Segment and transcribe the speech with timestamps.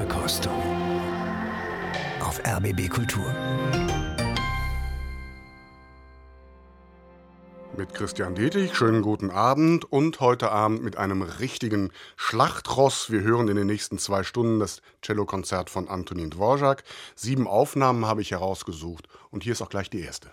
[0.00, 0.62] Mundverkostung
[2.20, 3.26] auf RBB Kultur.
[7.76, 13.10] Mit Christian Detig, schönen guten Abend und heute Abend mit einem richtigen Schlachtross.
[13.10, 16.82] Wir hören in den nächsten zwei Stunden das Cellokonzert von Antonin Dvorak.
[17.14, 20.30] Sieben Aufnahmen habe ich herausgesucht und hier ist auch gleich die erste.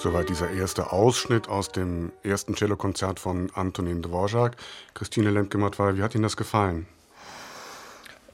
[0.00, 4.56] Soweit dieser erste Ausschnitt aus dem ersten Cellokonzert von Antonin Dvorak.
[4.94, 6.86] Christine Lemke-Matwei, wie hat Ihnen das gefallen?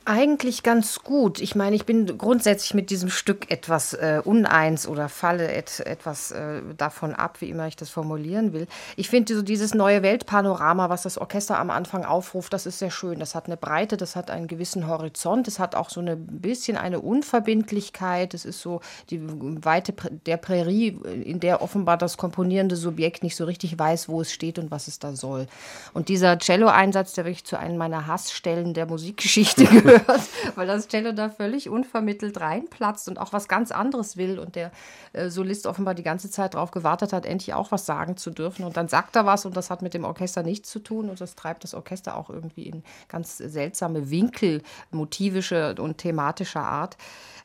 [0.06, 1.41] Eigentlich ganz gut.
[1.41, 6.31] Ich meine, ich bin grundsätzlich mit diesem Stück etwas äh, uneins oder falle et, etwas
[6.31, 8.67] äh, davon ab, wie immer ich das formulieren will.
[8.97, 12.91] Ich finde so dieses neue Weltpanorama, was das Orchester am Anfang aufruft, das ist sehr
[12.91, 13.19] schön.
[13.19, 16.77] Das hat eine Breite, das hat einen gewissen Horizont, es hat auch so ein bisschen
[16.77, 18.35] eine Unverbindlichkeit.
[18.35, 19.23] Es ist so die
[19.65, 19.95] Weite
[20.27, 24.59] der Prärie, in der offenbar das komponierende Subjekt nicht so richtig weiß, wo es steht
[24.59, 25.47] und was es da soll.
[25.95, 30.23] Und dieser Cello-Einsatz, der wirklich zu einem meiner Hassstellen der Musikgeschichte gehört, gehört,
[30.55, 34.70] weil das Cello da völlig unvermittelt reinplatzt und auch was ganz anderes will und der
[35.12, 38.64] äh, Solist offenbar die ganze Zeit darauf gewartet hat, endlich auch was sagen zu dürfen.
[38.64, 41.20] Und dann sagt er was und das hat mit dem Orchester nichts zu tun und
[41.20, 46.96] das treibt das Orchester auch irgendwie in ganz seltsame Winkel, motivische und thematischer Art.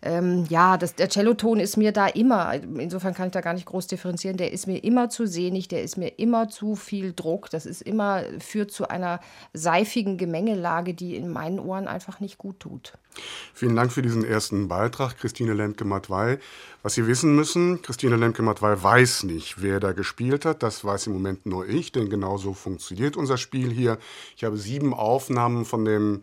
[0.02, 3.66] Ähm, ja, das, der Celloton ist mir da immer, insofern kann ich da gar nicht
[3.66, 7.50] groß differenzieren, der ist mir immer zu sehnig, der ist mir immer zu viel Druck,
[7.50, 9.20] das ist immer, führt zu einer
[9.54, 12.94] seifigen Gemengelage, die in meinen Ohren einfach nicht gut tut.
[13.54, 16.40] Vielen Dank für diesen ersten Beitrag, Christine Lemke-Matwei.
[16.82, 20.64] Was Sie wissen müssen, Christine Lemke-Matwei weiß nicht, wer da gespielt hat.
[20.64, 23.98] Das weiß im Moment nur ich, denn genau so funktioniert unser Spiel hier.
[24.38, 26.22] Ich habe sieben Aufnahmen von dem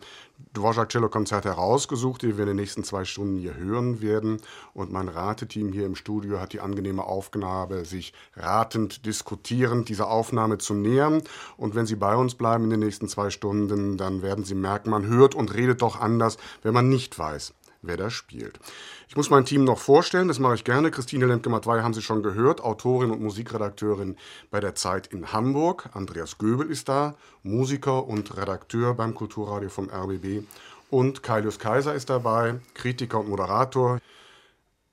[0.53, 4.41] Dvorak Cello Konzert herausgesucht, die wir in den nächsten zwei Stunden hier hören werden.
[4.73, 10.57] Und mein Rateteam hier im Studio hat die angenehme Aufgabe, sich ratend, diskutierend dieser Aufnahme
[10.57, 11.21] zu nähern.
[11.57, 14.89] Und wenn Sie bei uns bleiben in den nächsten zwei Stunden, dann werden Sie merken,
[14.89, 18.59] man hört und redet doch anders, wenn man nicht weiß, wer da spielt.
[19.07, 20.91] Ich muss mein Team noch vorstellen, das mache ich gerne.
[20.91, 24.17] Christine Lemke-Matwei haben Sie schon gehört, Autorin und Musikredakteurin
[24.51, 25.89] bei der Zeit in Hamburg.
[25.93, 30.43] Andreas Göbel ist da, Musiker und Redakteur beim Kulturradio vom RBB.
[30.89, 33.99] Und Kailius Kaiser ist dabei, Kritiker und Moderator.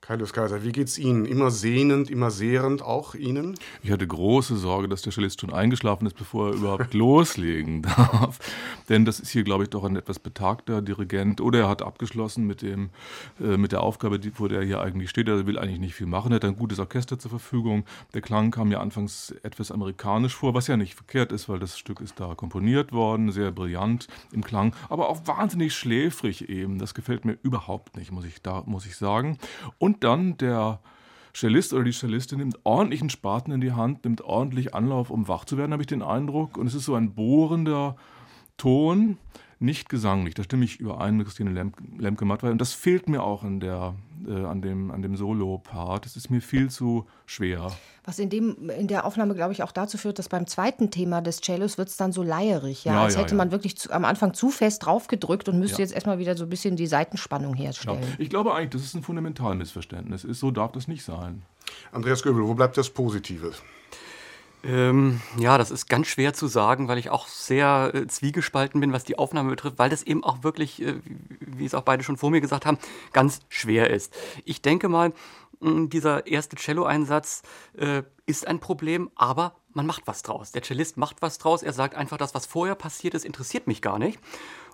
[0.05, 1.25] Kaius Kaiser, wie geht's Ihnen?
[1.25, 3.55] Immer sehnend, immer sehrend, auch Ihnen?
[3.81, 8.37] Ich hatte große Sorge, dass der Cellist schon eingeschlafen ist, bevor er überhaupt loslegen darf.
[8.87, 11.41] Denn das ist hier, glaube ich, doch ein etwas betagter Dirigent.
[11.41, 12.91] Oder er hat abgeschlossen mit, dem,
[13.41, 15.27] äh, mit der Aufgabe, die, vor der er hier eigentlich steht.
[15.27, 16.31] Er will eigentlich nicht viel machen.
[16.31, 17.83] Er hat ein gutes Orchester zur Verfügung.
[18.13, 21.79] Der Klang kam ja anfangs etwas amerikanisch vor, was ja nicht verkehrt ist, weil das
[21.79, 26.77] Stück ist da komponiert worden, sehr brillant im Klang, aber auch wahnsinnig schläfrig eben.
[26.77, 29.39] Das gefällt mir überhaupt nicht, muss ich, da, muss ich sagen.
[29.79, 30.79] Und und dann der
[31.33, 35.27] Cellist oder die Cellistin nimmt ordentlich einen Spaten in die Hand, nimmt ordentlich Anlauf, um
[35.27, 36.57] wach zu werden, habe ich den Eindruck.
[36.57, 37.95] Und es ist so ein bohrender
[38.57, 39.17] Ton,
[39.59, 40.33] nicht gesanglich.
[40.33, 42.51] Da stimme ich überein mit Christine Lemke-Mattwey.
[42.51, 43.95] Und das fehlt mir auch in der,
[44.27, 46.05] äh, an dem, an dem Solo-Part.
[46.05, 47.71] Das ist mir viel zu schwer.
[48.05, 51.21] Was in, dem, in der Aufnahme, glaube ich, auch dazu führt, dass beim zweiten Thema
[51.21, 52.85] des Cellos wird es dann so leierig.
[52.85, 52.93] Ja?
[52.93, 53.37] ja Als ja, hätte ja.
[53.37, 56.49] man wirklich zu, am Anfang zu fest draufgedrückt und müsste jetzt erstmal wieder so ein
[56.49, 58.03] bisschen die Seitenspannung herstellen.
[58.19, 60.23] Ich glaube eigentlich, das ist ein Fundamentalmissverständnis.
[60.23, 61.41] Ist, so darf das nicht sein.
[61.91, 63.53] Andreas Göbel, wo bleibt das Positive?
[64.65, 68.93] Ähm, ja, das ist ganz schwer zu sagen, weil ich auch sehr äh, zwiegespalten bin,
[68.93, 70.95] was die Aufnahme betrifft, weil das eben auch wirklich, äh,
[71.39, 72.79] wie es auch beide schon vor mir gesagt haben,
[73.13, 74.11] ganz schwer ist.
[74.43, 75.13] Ich denke mal,
[75.89, 77.41] dieser erste Cello-Einsatz
[77.77, 80.51] äh, ist ein Problem, aber man macht was draus.
[80.51, 81.63] Der Cellist macht was draus.
[81.63, 84.19] Er sagt einfach, das, was vorher passiert ist, interessiert mich gar nicht.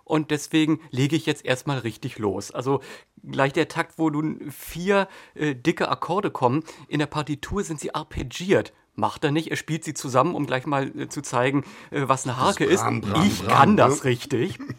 [0.04, 2.52] Und deswegen lege ich jetzt erstmal richtig los.
[2.52, 2.82] Also
[3.24, 7.96] gleich der Takt, wo nun vier äh, dicke Akkorde kommen, in der Partitur sind sie
[7.96, 8.74] arpeggiert.
[8.96, 12.26] Macht er nicht, er spielt sie zusammen, um gleich mal äh, zu zeigen, äh, was
[12.26, 12.82] eine Harke ist.
[12.82, 14.60] Bram, Bram, ich Bram, kann das richtig.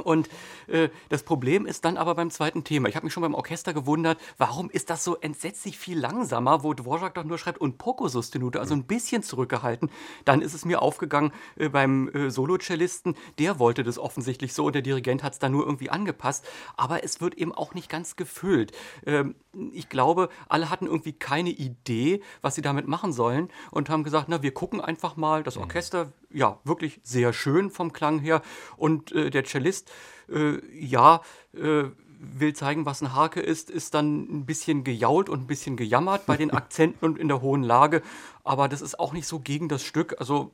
[0.00, 0.28] Und
[0.66, 2.88] äh, das Problem ist dann aber beim zweiten Thema.
[2.88, 6.74] Ich habe mich schon beim Orchester gewundert, warum ist das so entsetzlich viel langsamer, wo
[6.74, 9.90] Dvorak doch nur schreibt und Poco sostenuto, also ein bisschen zurückgehalten.
[10.24, 14.74] Dann ist es mir aufgegangen äh, beim äh, Solo-Cellisten, der wollte das offensichtlich so und
[14.74, 16.46] der Dirigent hat es dann nur irgendwie angepasst.
[16.76, 18.72] Aber es wird eben auch nicht ganz gefüllt.
[19.06, 19.34] Ähm,
[19.72, 24.26] ich glaube, alle hatten irgendwie keine Idee, was sie damit machen sollen und haben gesagt,
[24.28, 25.42] na, wir gucken einfach mal.
[25.42, 25.62] Das mhm.
[25.62, 28.42] Orchester, ja, wirklich sehr schön vom Klang her
[28.76, 29.89] und äh, der Cellist,
[30.32, 31.22] äh, ja,
[31.54, 31.84] äh,
[32.22, 36.26] will zeigen, was ein Hake ist, ist dann ein bisschen gejault und ein bisschen gejammert
[36.26, 38.02] bei den Akzenten und in der hohen Lage.
[38.44, 40.16] Aber das ist auch nicht so gegen das Stück.
[40.18, 40.50] Also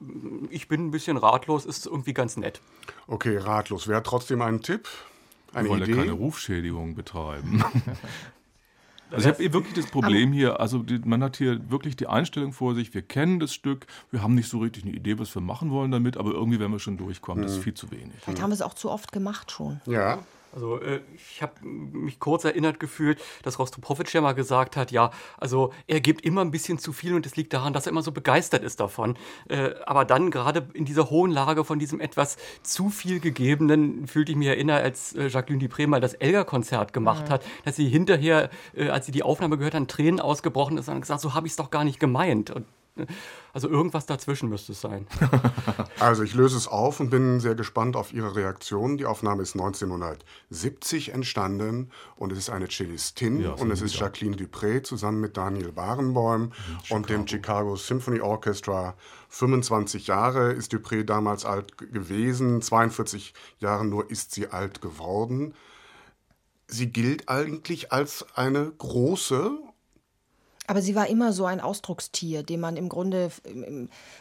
[0.51, 2.61] ich bin ein bisschen ratlos, ist irgendwie ganz nett.
[3.09, 3.89] Okay, ratlos.
[3.89, 4.89] Wer hat trotzdem einen Tipp?
[5.53, 5.95] Eine Wir wollen Idee?
[5.95, 7.65] keine Rufschädigung betreiben.
[9.11, 12.53] Also ich habe wirklich das Problem hier, also die, man hat hier wirklich die Einstellung
[12.53, 15.43] vor sich, wir kennen das Stück, wir haben nicht so richtig eine Idee, was wir
[15.43, 17.63] machen wollen damit, aber irgendwie werden wir schon durchkommen, das ist mhm.
[17.63, 18.15] viel zu wenig.
[18.21, 19.81] Vielleicht haben wir es auch zu oft gemacht schon.
[19.87, 20.19] Ja,
[20.57, 25.11] Also äh, ich habe mich kurz erinnert gefühlt, dass Rostropowitsch ja mal gesagt hat, ja,
[25.37, 28.01] also er gibt immer ein bisschen zu viel und es liegt daran, dass er immer
[28.01, 29.19] so begeistert ist davon.
[29.51, 34.33] Äh, aber dann gerade in dieser hohen Lage von diesem etwas zu viel gegebenen, fühlte
[34.33, 37.33] ich mich erinnert, als äh, Jacqueline Dupré mal das Elgar-Konzert gemacht mhm.
[37.33, 38.49] hat, dass sie hinterher,
[38.91, 41.57] als sie die Aufnahme gehört hat, Tränen ausgebrochen ist und gesagt, so habe ich es
[41.57, 42.51] doch gar nicht gemeint.
[42.51, 42.65] Und
[43.53, 45.07] also irgendwas dazwischen müsste es sein.
[45.99, 48.99] Also ich löse es auf und bin sehr gespannt auf Ihre Reaktion.
[48.99, 54.37] Die Aufnahme ist 1970 entstanden und es ist eine Cellistin ja, und es ist Jacqueline
[54.37, 56.53] Dupré zusammen mit Daniel Barenboim
[56.91, 58.95] und dem Chicago Symphony Orchestra.
[59.31, 65.55] 25 Jahre ist Dupré damals alt gewesen, 42 Jahre nur ist sie alt geworden.
[66.69, 69.59] Sie gilt eigentlich als eine große
[70.67, 73.31] aber sie war immer so ein Ausdruckstier, dem man im Grunde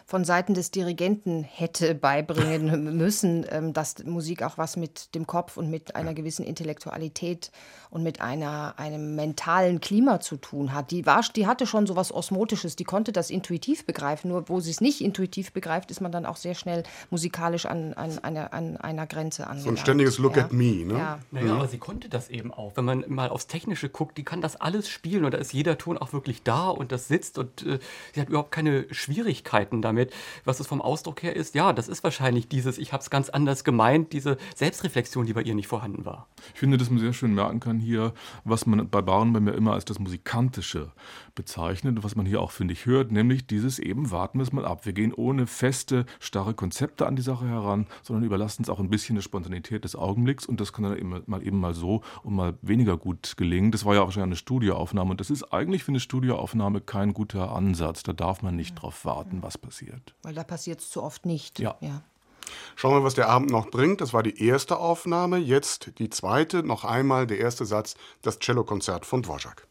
[0.05, 5.57] von Seiten des Dirigenten hätte beibringen müssen, ähm, dass Musik auch was mit dem Kopf
[5.57, 7.51] und mit einer gewissen Intellektualität
[7.89, 10.91] und mit einer, einem mentalen Klima zu tun hat.
[10.91, 14.29] Die, war, die hatte schon so was Osmotisches, die konnte das intuitiv begreifen.
[14.29, 17.93] Nur wo sie es nicht intuitiv begreift, ist man dann auch sehr schnell musikalisch an,
[17.93, 19.63] an, einer, an einer Grenze angelangt.
[19.63, 20.43] So ein ständiges Look ja.
[20.43, 20.93] at me, ne?
[20.97, 21.19] Ja.
[21.31, 21.51] Naja, mhm.
[21.59, 22.73] aber sie konnte das eben auch.
[22.75, 25.77] Wenn man mal aufs Technische guckt, die kann das alles spielen und da ist jeder
[25.77, 27.79] Ton auch wirklich wirklich da und das sitzt und äh,
[28.13, 30.13] sie hat überhaupt keine Schwierigkeiten damit.
[30.43, 33.29] Was es vom Ausdruck her ist, ja, das ist wahrscheinlich dieses, ich habe es ganz
[33.29, 36.27] anders gemeint, diese Selbstreflexion, die bei ihr nicht vorhanden war.
[36.53, 38.13] Ich finde, dass man sehr schön merken kann hier,
[38.43, 40.91] was man bei Barenbeim ja immer als das Musikantische
[41.35, 44.53] bezeichnet und was man hier auch, finde ich, hört, nämlich dieses eben, warten wir es
[44.53, 44.85] mal ab.
[44.85, 48.89] Wir gehen ohne feste, starre Konzepte an die Sache heran, sondern überlassen es auch ein
[48.89, 52.35] bisschen der Spontanität des Augenblicks und das kann dann eben mal, eben mal so und
[52.35, 53.71] mal weniger gut gelingen.
[53.71, 57.13] Das war ja auch schon eine Studioaufnahme und das ist eigentlich für eine Studioaufnahme kein
[57.13, 58.01] guter Ansatz.
[58.01, 60.15] Da darf man nicht drauf warten, was passiert.
[60.23, 61.59] Weil da passiert es zu oft nicht.
[61.59, 61.77] Ja.
[61.81, 62.01] ja.
[62.75, 64.01] Schauen wir, was der Abend noch bringt.
[64.01, 65.37] Das war die erste Aufnahme.
[65.37, 66.63] Jetzt die zweite.
[66.63, 69.67] Noch einmal der erste Satz, das Cellokonzert von Dvorak.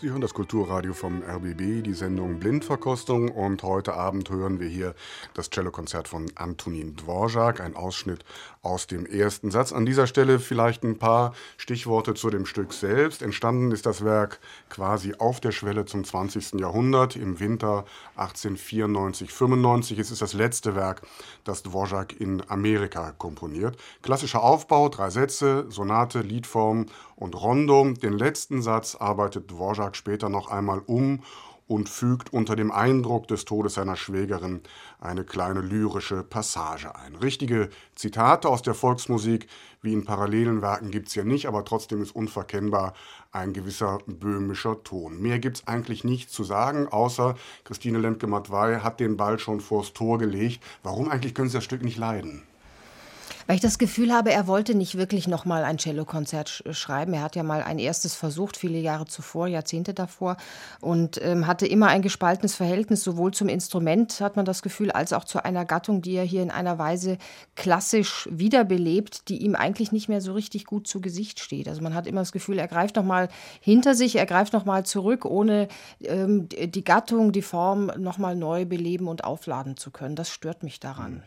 [0.00, 3.32] Sie hören das Kulturradio vom RBB, die Sendung Blindverkostung.
[3.32, 4.94] Und heute Abend hören wir hier
[5.34, 8.24] das Cellokonzert von Antonin Dvorak, ein Ausschnitt
[8.68, 9.72] aus dem ersten Satz.
[9.72, 13.22] An dieser Stelle vielleicht ein paar Stichworte zu dem Stück selbst.
[13.22, 16.60] Entstanden ist das Werk quasi auf der Schwelle zum 20.
[16.60, 17.86] Jahrhundert im Winter
[18.18, 19.98] 1894-95.
[19.98, 21.02] Es ist das letzte Werk,
[21.44, 23.76] das Dvorak in Amerika komponiert.
[24.02, 27.90] Klassischer Aufbau, drei Sätze, Sonate, Liedform und Rondo.
[27.90, 31.22] Den letzten Satz arbeitet Dvorak später noch einmal um
[31.68, 34.62] und fügt unter dem Eindruck des Todes seiner Schwägerin
[35.00, 37.14] eine kleine lyrische Passage ein.
[37.14, 39.46] Richtige Zitate aus der Volksmusik
[39.82, 42.94] wie in parallelen Werken gibt es hier nicht, aber trotzdem ist unverkennbar
[43.30, 45.20] ein gewisser böhmischer Ton.
[45.20, 49.92] Mehr gibt es eigentlich nicht zu sagen, außer Christine Lemke-Matwei hat den Ball schon vors
[49.92, 50.64] Tor gelegt.
[50.82, 52.42] Warum eigentlich können Sie das Stück nicht leiden?
[53.48, 57.14] Weil ich das Gefühl habe, er wollte nicht wirklich noch mal ein Cellokonzert sch schreiben.
[57.14, 60.36] Er hat ja mal ein erstes versucht, viele Jahre zuvor, Jahrzehnte davor,
[60.82, 65.14] und ähm, hatte immer ein gespaltenes Verhältnis, sowohl zum Instrument, hat man das Gefühl, als
[65.14, 67.16] auch zu einer Gattung, die er hier in einer Weise
[67.56, 71.68] klassisch wiederbelebt, die ihm eigentlich nicht mehr so richtig gut zu Gesicht steht.
[71.68, 73.30] Also man hat immer das Gefühl, er greift noch mal
[73.62, 75.68] hinter sich, er greift noch mal zurück, ohne
[76.04, 80.16] ähm, die Gattung, die Form noch mal neu beleben und aufladen zu können.
[80.16, 81.22] Das stört mich daran.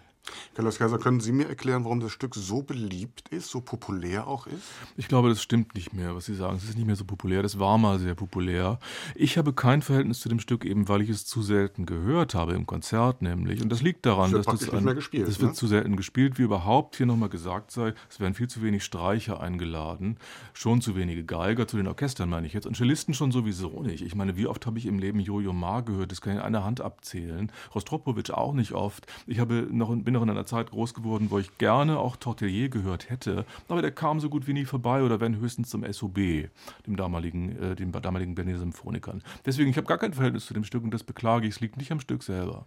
[0.55, 4.47] Carlos Kaiser, können Sie mir erklären, warum das Stück so beliebt ist, so populär auch
[4.47, 4.61] ist?
[4.97, 6.57] Ich glaube, das stimmt nicht mehr, was Sie sagen.
[6.57, 7.41] Es ist nicht mehr so populär.
[7.41, 8.79] Das war mal sehr populär.
[9.15, 12.53] Ich habe kein Verhältnis zu dem Stück, eben weil ich es zu selten gehört habe,
[12.53, 13.61] im Konzert nämlich.
[13.61, 15.55] Und das liegt daran, das dass das, ein, gespielt, das wird ne?
[15.55, 17.93] zu selten gespielt, wie überhaupt hier nochmal gesagt sei.
[18.09, 20.17] Es werden viel zu wenig Streicher eingeladen,
[20.53, 22.67] schon zu wenige Geiger, zu den Orchestern meine ich jetzt.
[22.67, 24.03] Und Cellisten schon sowieso nicht.
[24.03, 26.11] Ich meine, wie oft habe ich im Leben Jojo Ma gehört?
[26.11, 27.51] Das kann ich in einer Hand abzählen.
[27.73, 29.07] Rostropowitsch auch nicht oft.
[29.27, 32.69] Ich habe noch, bin noch in einer Zeit groß geworden, wo ich gerne auch Tortelier
[32.69, 36.49] gehört hätte, aber der kam so gut wie nie vorbei oder wenn höchstens zum SOB,
[36.85, 39.23] dem damaligen, äh, dem damaligen Berliner Symphonikern.
[39.45, 41.77] Deswegen, ich habe gar kein Verhältnis zu dem Stück und das beklage ich, es liegt
[41.77, 42.65] nicht am Stück selber.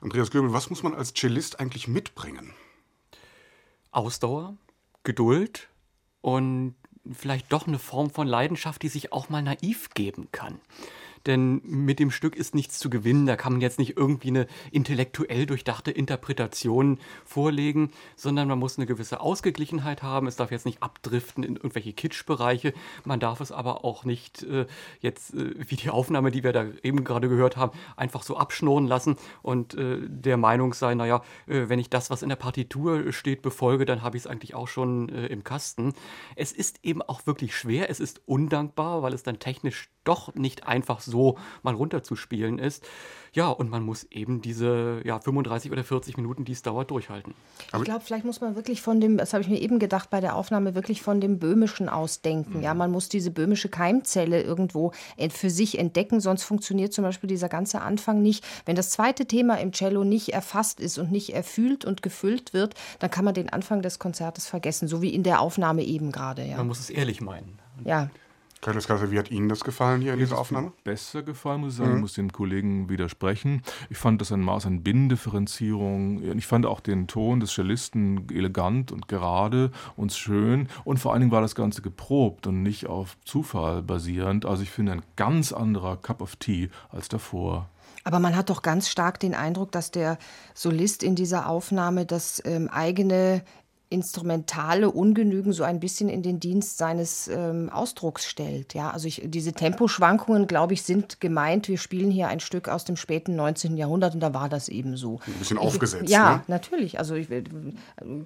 [0.00, 2.52] Andreas Göbel, was muss man als Cellist eigentlich mitbringen?
[3.90, 4.56] Ausdauer,
[5.02, 5.68] Geduld
[6.20, 6.74] und
[7.12, 10.60] vielleicht doch eine Form von Leidenschaft, die sich auch mal naiv geben kann
[11.26, 13.26] denn mit dem Stück ist nichts zu gewinnen.
[13.26, 18.86] Da kann man jetzt nicht irgendwie eine intellektuell durchdachte Interpretation vorlegen, sondern man muss eine
[18.86, 20.26] gewisse Ausgeglichenheit haben.
[20.26, 22.74] Es darf jetzt nicht abdriften in irgendwelche Kitschbereiche.
[23.04, 24.66] Man darf es aber auch nicht äh,
[25.00, 28.86] jetzt, äh, wie die Aufnahme, die wir da eben gerade gehört haben, einfach so abschnurren
[28.86, 33.12] lassen und äh, der Meinung sein, naja, äh, wenn ich das, was in der Partitur
[33.12, 35.94] steht, befolge, dann habe ich es eigentlich auch schon äh, im Kasten.
[36.36, 40.66] Es ist eben auch wirklich schwer, es ist undankbar, weil es dann technisch doch nicht
[40.66, 41.13] einfach so
[41.62, 42.84] mal runterzuspielen ist.
[43.34, 47.34] Ja, und man muss eben diese ja, 35 oder 40 Minuten, die es dauert, durchhalten.
[47.76, 50.20] Ich glaube, vielleicht muss man wirklich von dem, das habe ich mir eben gedacht bei
[50.20, 52.58] der Aufnahme, wirklich von dem Böhmischen ausdenken.
[52.58, 52.62] Mhm.
[52.62, 54.92] Ja, man muss diese böhmische Keimzelle irgendwo
[55.30, 58.44] für sich entdecken, sonst funktioniert zum Beispiel dieser ganze Anfang nicht.
[58.66, 62.74] Wenn das zweite Thema im Cello nicht erfasst ist und nicht erfüllt und gefüllt wird,
[63.00, 66.44] dann kann man den Anfang des Konzertes vergessen, so wie in der Aufnahme eben gerade.
[66.44, 66.58] Ja.
[66.58, 67.58] Man muss es ehrlich meinen.
[67.84, 68.10] Ja.
[68.64, 70.72] Carlos Kaiser, wie hat Ihnen das gefallen hier in dieser Aufnahme?
[70.84, 71.90] Besser gefallen, muss ich sagen.
[71.90, 71.96] Mhm.
[71.96, 73.60] Ich muss den Kollegen widersprechen.
[73.90, 76.22] Ich fand das ein Maß an Binnendifferenzierung.
[76.38, 80.68] Ich fand auch den Ton des Cellisten elegant und gerade und schön.
[80.84, 84.46] Und vor allen Dingen war das Ganze geprobt und nicht auf Zufall basierend.
[84.46, 87.68] Also ich finde ein ganz anderer Cup of Tea als davor.
[88.04, 90.16] Aber man hat doch ganz stark den Eindruck, dass der
[90.54, 93.42] Solist in dieser Aufnahme das ähm, eigene
[93.94, 98.74] instrumentale Ungenügen so ein bisschen in den Dienst seines ähm, Ausdrucks stellt.
[98.74, 101.68] Ja, also ich, diese Temposchwankungen, glaube ich, sind gemeint.
[101.68, 103.76] Wir spielen hier ein Stück aus dem späten 19.
[103.76, 105.20] Jahrhundert und da war das eben so.
[105.26, 106.04] Ein bisschen aufgesetzt.
[106.04, 106.42] Ich, ja, ne?
[106.48, 106.98] natürlich.
[106.98, 107.28] Also ich,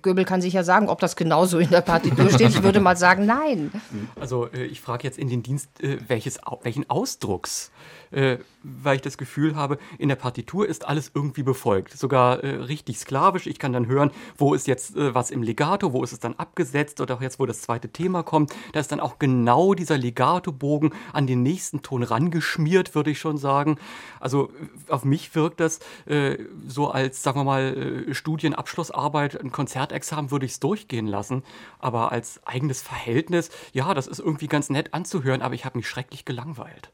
[0.02, 2.48] Göbel kann sich ja sagen, ob das genauso in der Partitur steht.
[2.48, 3.70] Ich würde mal sagen, nein.
[4.18, 7.70] Also äh, ich frage jetzt in den Dienst, äh, welches, welchen Ausdrucks
[8.10, 11.92] äh, weil ich das Gefühl habe, in der Partitur ist alles irgendwie befolgt.
[11.92, 13.46] Sogar äh, richtig sklavisch.
[13.46, 16.34] Ich kann dann hören, wo ist jetzt äh, was im Legato, wo ist es dann
[16.34, 18.54] abgesetzt oder auch jetzt, wo das zweite Thema kommt.
[18.72, 23.38] Da ist dann auch genau dieser Legato-Bogen an den nächsten Ton rangeschmiert, würde ich schon
[23.38, 23.78] sagen.
[24.20, 24.50] Also
[24.88, 30.30] äh, auf mich wirkt das äh, so als, sagen wir mal, äh, Studienabschlussarbeit, ein Konzertexamen
[30.30, 31.42] würde ich es durchgehen lassen.
[31.78, 35.88] Aber als eigenes Verhältnis, ja, das ist irgendwie ganz nett anzuhören, aber ich habe mich
[35.88, 36.92] schrecklich gelangweilt.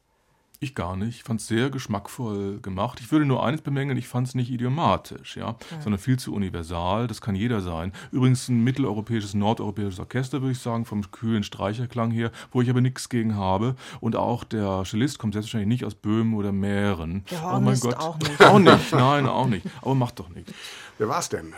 [0.64, 1.16] Ich gar nicht.
[1.16, 2.98] Ich fand es sehr geschmackvoll gemacht.
[2.98, 5.48] Ich würde nur eines bemängeln, ich fand es nicht idiomatisch, ja?
[5.48, 7.06] ja, sondern viel zu universal.
[7.06, 7.92] Das kann jeder sein.
[8.12, 12.80] Übrigens ein mitteleuropäisches, nordeuropäisches Orchester, würde ich sagen, vom kühlen Streicherklang her, wo ich aber
[12.80, 13.76] nichts gegen habe.
[14.00, 17.26] Und auch der Cellist kommt selbstverständlich nicht aus Böhmen oder Mähren.
[17.30, 17.96] Der Horn oh mein Gott.
[17.98, 18.40] auch nicht.
[18.40, 19.66] Auch nicht, nein, auch nicht.
[19.82, 20.50] Aber macht doch nichts.
[20.96, 21.52] Wer war es denn?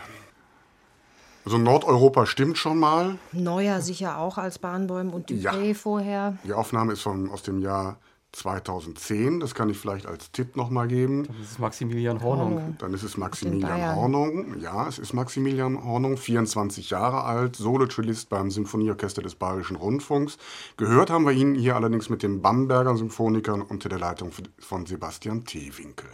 [1.45, 3.19] Also Nordeuropa stimmt schon mal.
[3.31, 5.75] Neuer sicher auch als Bahnbäume und Dupré ja.
[5.75, 6.39] vorher.
[6.43, 7.99] Die Aufnahme ist von, aus dem Jahr
[8.37, 11.25] 2010, das kann ich vielleicht als Tipp nochmal geben.
[11.25, 12.77] Dann ist es Maximilian Hornung.
[12.79, 14.61] Dann ist es Maximilian Hornung.
[14.61, 20.39] Ja, es ist Maximilian Hornung, 24 Jahre alt, Solo-Cellist beim Symphonieorchester des Bayerischen Rundfunks.
[20.77, 25.45] Gehört haben wir ihn hier allerdings mit den Bamberger Symphonikern unter der Leitung von Sebastian
[25.45, 26.09] Teewinkel.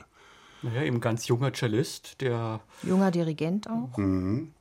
[0.63, 2.61] Naja, eben ganz junger Cellist, der.
[2.83, 3.97] Junger Dirigent auch.
[3.97, 4.53] Mhm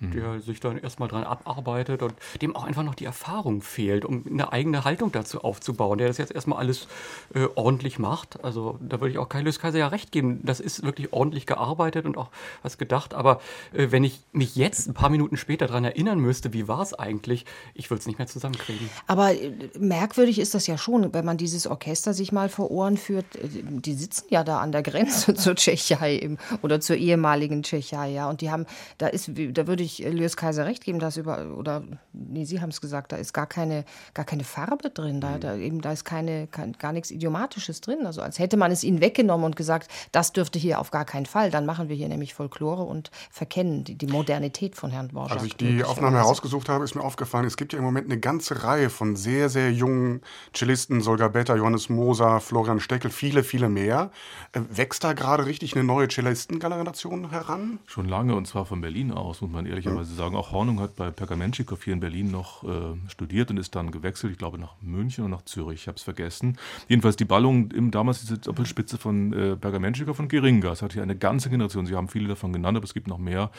[0.00, 0.40] der mhm.
[0.40, 4.52] sich dann erstmal dran abarbeitet und dem auch einfach noch die Erfahrung fehlt, um eine
[4.52, 6.86] eigene Haltung dazu aufzubauen, der das jetzt erstmal alles
[7.34, 8.44] äh, ordentlich macht.
[8.44, 10.40] Also da würde ich auch Kai Kaiser ja recht geben.
[10.42, 12.28] Das ist wirklich ordentlich gearbeitet und auch
[12.62, 13.14] was gedacht.
[13.14, 13.40] Aber
[13.72, 16.92] äh, wenn ich mich jetzt ein paar Minuten später daran erinnern müsste, wie war es
[16.92, 18.90] eigentlich, ich würde es nicht mehr zusammenkriegen.
[19.06, 22.96] Aber äh, merkwürdig ist das ja schon, wenn man dieses Orchester sich mal vor Ohren
[22.96, 23.36] führt.
[23.36, 28.10] Äh, die sitzen ja da an der Grenze zur Tschechei im, oder zur ehemaligen Tschechei,
[28.10, 28.28] ja.
[28.28, 28.66] Und die haben,
[28.98, 32.60] da ist, da würde ich ich Lewis Kaiser recht geben, dass über, oder nee, Sie
[32.60, 35.40] haben es gesagt, da ist gar keine, gar keine Farbe drin, da, mhm.
[35.40, 38.04] da, eben, da ist keine, kein, gar nichts Idiomatisches drin.
[38.04, 41.26] Also als hätte man es ihnen weggenommen und gesagt, das dürfte hier auf gar keinen
[41.26, 41.50] Fall.
[41.50, 45.32] Dann machen wir hier nämlich Folklore und verkennen die, die Modernität von Herrn Borjak.
[45.32, 48.18] Als ich die Aufnahme herausgesucht habe, ist mir aufgefallen, es gibt ja im Moment eine
[48.18, 50.20] ganze Reihe von sehr, sehr jungen
[50.54, 54.10] Cellisten, Solga Betta, Johannes Moser, Florian Steckel, viele, viele mehr.
[54.52, 57.78] Äh, wächst da gerade richtig eine neue Cellistengeneration heran?
[57.86, 60.36] Schon lange und zwar von Berlin aus, muss man ehrlich ehrlicherweise sagen.
[60.36, 64.32] Auch Hornung hat bei Pergamentschikow hier in Berlin noch äh, studiert und ist dann gewechselt,
[64.32, 65.82] ich glaube, nach München und nach Zürich.
[65.82, 66.58] Ich habe es vergessen.
[66.88, 70.72] Jedenfalls die Ballung, im, damals diese Doppelspitze von äh, Pergamentschikow und Geringa.
[70.72, 71.86] Es hat hier eine ganze Generation.
[71.86, 73.50] Sie haben viele davon genannt, aber es gibt noch mehr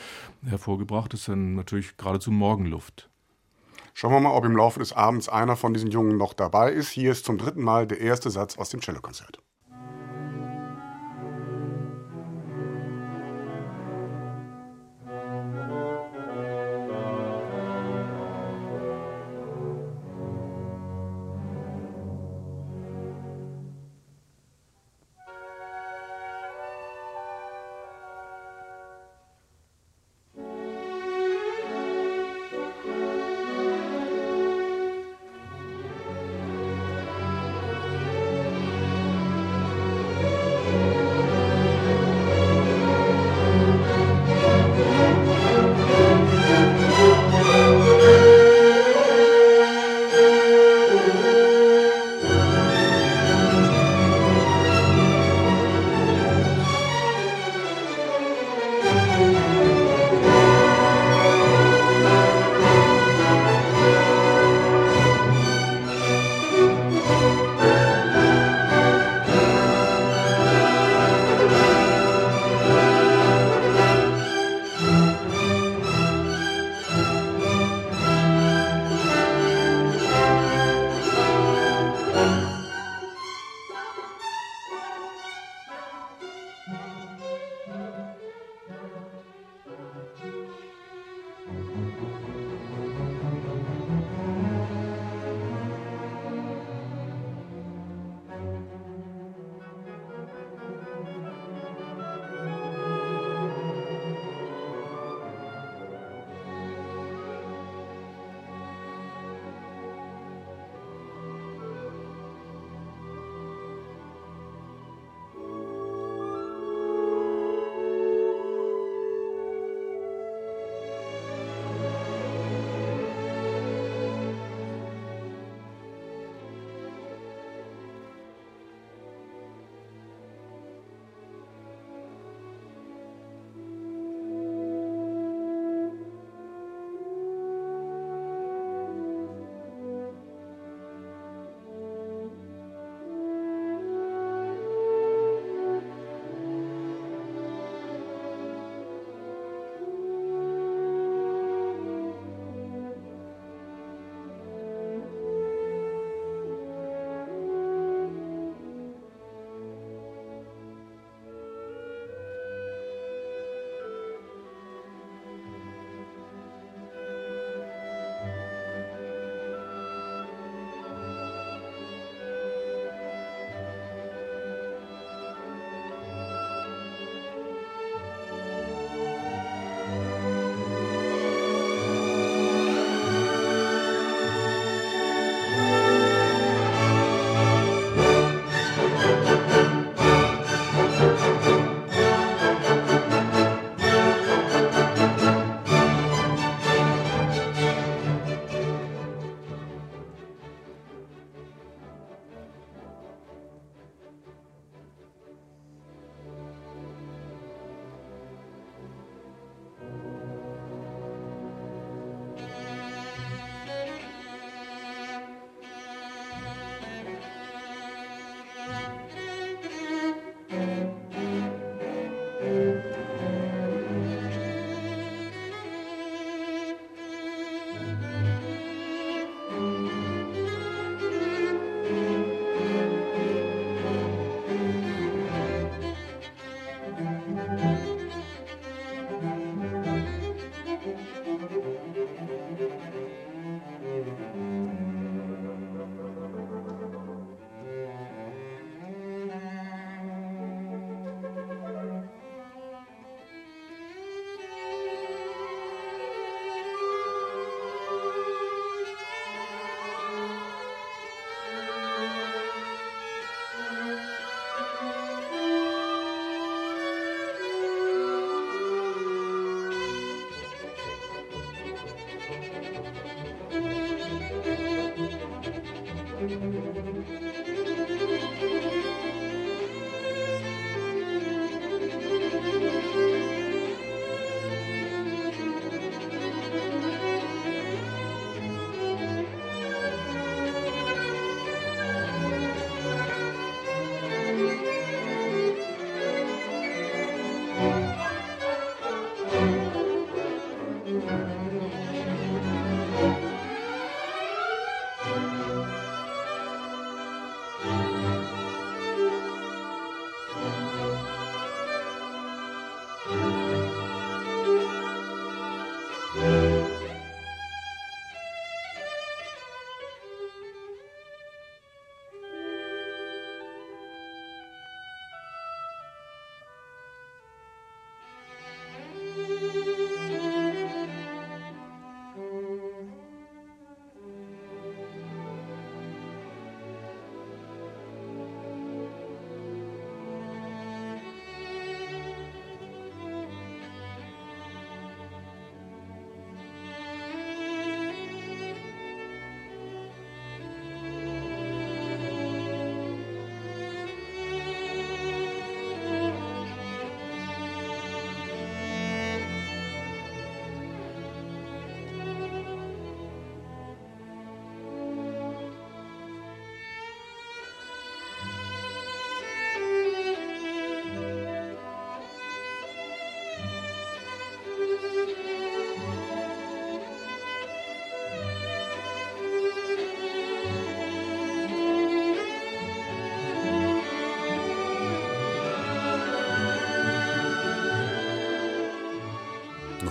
[0.44, 1.12] hervorgebracht.
[1.12, 3.08] Das ist dann natürlich geradezu Morgenluft.
[3.94, 6.90] Schauen wir mal, ob im Laufe des Abends einer von diesen Jungen noch dabei ist.
[6.90, 9.40] Hier ist zum dritten Mal der erste Satz aus dem Cellokonzert.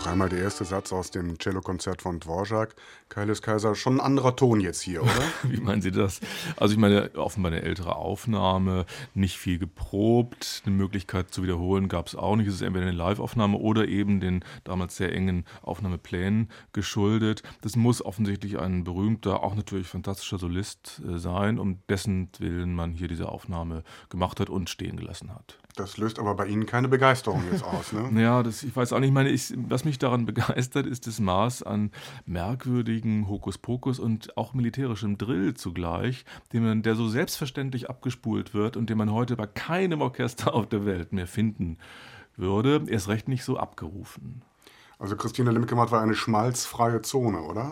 [0.08, 2.76] Einmal der erste Satz aus dem Cellokonzert von Dvorak.
[3.18, 5.12] Kailis Kaiser, schon ein anderer Ton jetzt hier, oder?
[5.44, 6.20] Wie meinen Sie das?
[6.56, 12.06] Also ich meine, offenbar eine ältere Aufnahme, nicht viel geprobt, eine Möglichkeit zu wiederholen gab
[12.06, 12.46] es auch nicht.
[12.46, 17.42] Es ist entweder eine Live-Aufnahme oder eben den damals sehr engen Aufnahmeplänen geschuldet.
[17.62, 22.94] Das muss offensichtlich ein berühmter, auch natürlich fantastischer Solist äh, sein, um dessen Willen man
[22.94, 25.58] hier diese Aufnahme gemacht hat und stehen gelassen hat.
[25.76, 28.10] Das löst aber bei Ihnen keine Begeisterung jetzt aus, ne?
[28.22, 31.20] Ja, das, ich weiß auch nicht, ich meine, ich, was mich daran begeistert, ist das
[31.20, 31.92] Maß an
[32.26, 38.90] merkwürdigen Hokuspokus und auch militärischem Drill zugleich, den man, der so selbstverständlich abgespult wird und
[38.90, 41.78] den man heute bei keinem Orchester auf der Welt mehr finden
[42.36, 42.84] würde.
[42.88, 44.42] Erst recht nicht so abgerufen.
[45.00, 47.72] Also Christine Limkemat war eine schmalzfreie Zone, oder?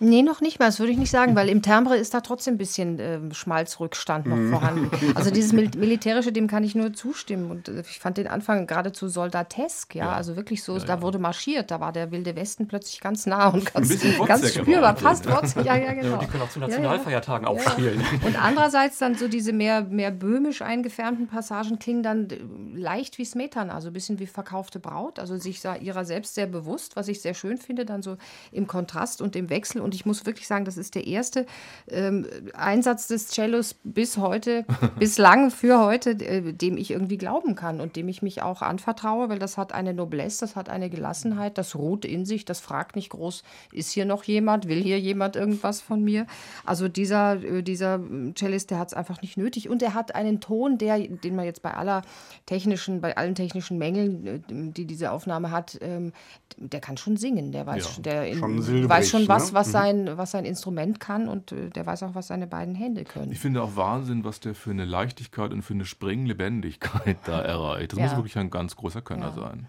[0.00, 2.54] Nee, noch nicht mal, das würde ich nicht sagen, weil im Timbre ist da trotzdem
[2.54, 4.90] ein bisschen äh, Schmalzrückstand noch vorhanden.
[5.14, 7.48] Also dieses Mil Militärische, dem kann ich nur zustimmen.
[7.52, 10.12] Und äh, ich fand den Anfang geradezu soldatesk, ja, Ja.
[10.14, 11.02] also wirklich so, Ja, da ja.
[11.02, 13.96] wurde marschiert, da war der Wilde Westen plötzlich ganz nah und ganz,
[14.26, 16.16] ganz spürbar, fast Wozzeck, ja, ja, genau.
[16.18, 16.70] Die können auch zu Ja, ja.
[16.72, 17.52] Nationalfeiertagen Ja.
[17.52, 18.02] aufspielen.
[18.26, 22.38] Und andererseits dann so diese mehr, mehr böhmisch eingefärbten Passagen klingen dann äh,
[22.76, 26.63] leicht wie Smetana, also ein bisschen wie verkaufte Braut, also sich ihrer selbst sehr bewusst,
[26.96, 28.16] was ich sehr schön finde, dann so
[28.52, 29.80] im Kontrast und im Wechsel.
[29.80, 31.46] Und ich muss wirklich sagen, das ist der erste
[31.88, 34.64] ähm, Einsatz des Cellos bis heute,
[34.98, 39.28] bislang für heute, äh, dem ich irgendwie glauben kann und dem ich mich auch anvertraue,
[39.28, 42.96] weil das hat eine Noblesse, das hat eine Gelassenheit, das ruht in sich, das fragt
[42.96, 43.42] nicht groß,
[43.72, 46.26] ist hier noch jemand, will hier jemand irgendwas von mir?
[46.64, 48.00] Also dieser, äh, dieser
[48.36, 51.44] Cellist, der hat es einfach nicht nötig und er hat einen Ton, der, den man
[51.44, 52.02] jetzt bei aller
[52.46, 56.12] technischen, bei allen technischen Mängeln, äh, die diese Aufnahme hat, ähm,
[56.56, 59.54] der kann schon singen, der weiß, Ja, der in, schon silbrig, weiß schon was, ne?
[59.58, 63.04] was sein, was sein Instrument kann und äh, der weiß auch, was seine beiden Hände
[63.04, 63.32] können.
[63.32, 67.92] Ich finde auch Wahnsinn, was der für eine Leichtigkeit und für eine Springlebendigkeit da erreicht.
[67.92, 68.06] Das Ja.
[68.06, 69.42] muss wirklich ein ganz großer Könner Ja.
[69.42, 69.66] sein.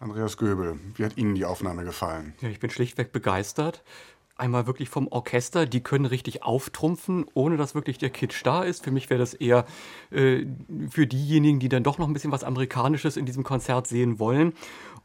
[0.00, 2.34] Andreas Göbel, wie hat Ihnen die Aufnahme gefallen?
[2.40, 3.82] Ja, ich bin schlichtweg begeistert.
[4.36, 8.84] Einmal wirklich vom Orchester, die können richtig auftrumpfen, ohne dass wirklich der Kitsch da ist.
[8.84, 9.64] Für mich wäre das eher
[10.12, 10.46] äh,
[10.90, 14.52] für diejenigen, die dann doch noch ein bisschen was Amerikanisches in diesem Konzert sehen wollen.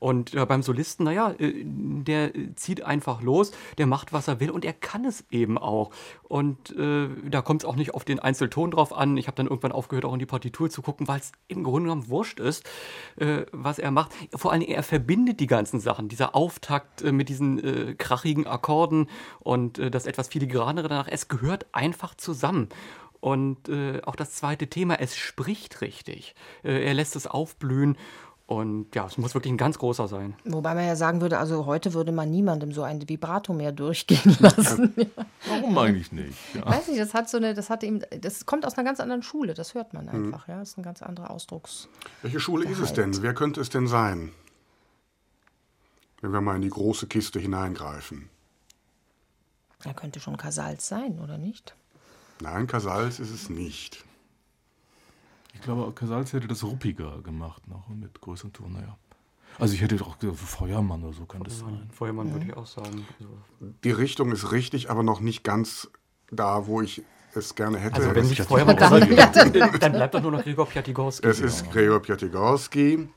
[0.03, 4.51] Und äh, beim Solisten, naja, äh, der zieht einfach los, der macht, was er will
[4.51, 5.91] und er kann es eben auch.
[6.23, 9.15] Und äh, da kommt es auch nicht auf den Einzelton drauf an.
[9.15, 11.83] Ich habe dann irgendwann aufgehört, auch in die Partitur zu gucken, weil es im Grunde
[11.87, 12.69] genommen wurscht ist,
[13.15, 14.11] äh, was er macht.
[14.35, 16.09] Vor Dingen, er verbindet die ganzen Sachen.
[16.09, 19.07] Dieser Auftakt äh, mit diesen äh, krachigen Akkorden
[19.39, 22.67] und das etwas filigranere danach, es gehört einfach zusammen.
[23.23, 26.35] Und äh, auch das zweite Thema, es spricht richtig.
[26.61, 27.95] Äh, er lässt es aufblühen.
[28.45, 30.35] Und ja, es muss wirklich ein ganz großer sein.
[30.43, 34.35] Wobei man ja sagen würde, also heute würde man niemandem so ein Vibrato mehr durchgehen
[34.39, 34.93] lassen.
[35.47, 36.37] Warum eigentlich nicht?
[36.53, 36.65] Ja.
[36.65, 39.23] Weiß nicht, das hat so eine, das hat ihm, das kommt aus einer ganz anderen
[39.23, 40.59] Schule, das hört man einfach, ja.
[40.59, 41.87] Das ist ein ganz anderer Ausdrucks.
[42.21, 43.21] Welche Schule ist es denn?
[43.21, 44.31] Wer könnte es denn sein?
[46.21, 48.29] Wenn wir mal in die große Kiste hineingreifen.
[49.85, 51.75] Er könnte schon Casals sein, oder nicht?
[52.41, 54.03] Nein, Casals ist es nicht.
[55.63, 58.97] Ich glaube, Casals hätte das ruppiger gemacht noch mit größeren Touren, naja.
[59.57, 61.89] Also ich hätte doch gesagt, Feuermann oder so kann das sein.
[61.89, 63.07] Feuermann würde ich auch sagen.
[63.17, 65.89] Also, Die Richtung ist richtig, aber noch nicht ganz
[66.29, 67.03] da, wo ich
[67.33, 67.95] es gerne hätte.
[67.95, 71.25] also wenn es, sich Feuermann ausgeht, dann bleibt doch nur noch Gregor Piatigorski.
[71.25, 73.07] es ist Gregor Piatigorski,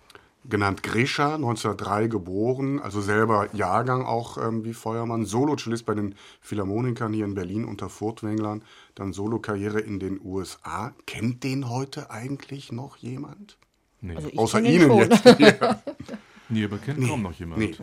[0.48, 7.12] genannt Grisha, 1903 geboren, also selber Jahrgang auch ähm, wie Feuermann, Solo-Cellist bei den Philharmonikern
[7.12, 8.62] hier in Berlin unter Furtwänglern,
[8.94, 10.94] dann Solo-Karriere in den USA.
[11.06, 13.58] Kennt den heute eigentlich noch jemand?
[14.00, 14.16] Nee.
[14.16, 14.98] Also Außer Ihnen schon.
[14.98, 15.24] jetzt.
[15.38, 15.82] Ja.
[16.48, 17.60] nee, aber kennt kaum noch jemand.
[17.60, 17.74] Nee.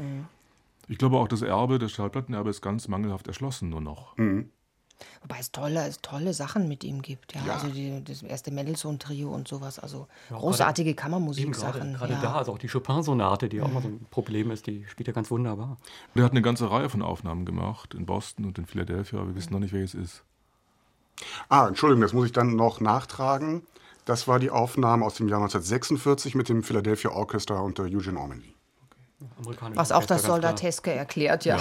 [0.88, 4.16] Ich glaube auch, das Erbe, das Schallplattenerbe ist ganz mangelhaft erschlossen nur noch.
[5.22, 7.34] Wobei es tolle, es tolle Sachen mit ihm gibt.
[7.36, 7.54] Ja, Ja.
[7.56, 9.80] also die, das erste Mendelssohn-Trio und sowas.
[9.80, 11.93] Also großartige Eben gerade Kammermusiksachen.
[11.93, 12.22] gerade ja.
[12.22, 15.14] da, also auch die Chopin-Sonate, die auch mal so ein Problem ist, die spielt er
[15.14, 15.78] ganz wunderbar.
[16.14, 19.30] Und er hat eine ganze Reihe von Aufnahmen gemacht in Boston und in Philadelphia, aber
[19.30, 20.24] wir wissen noch nicht, welches ist.
[21.49, 23.62] Ah, Entschuldigung, das muss ich dann noch nachtragen.
[24.06, 28.54] Das war die Aufnahme aus dem Jahr 1946 mit dem Philadelphia Orchestra unter Eugene Ormandy.
[29.76, 30.34] Was auch das klar.
[30.36, 31.57] Soldateske erklärt, ja.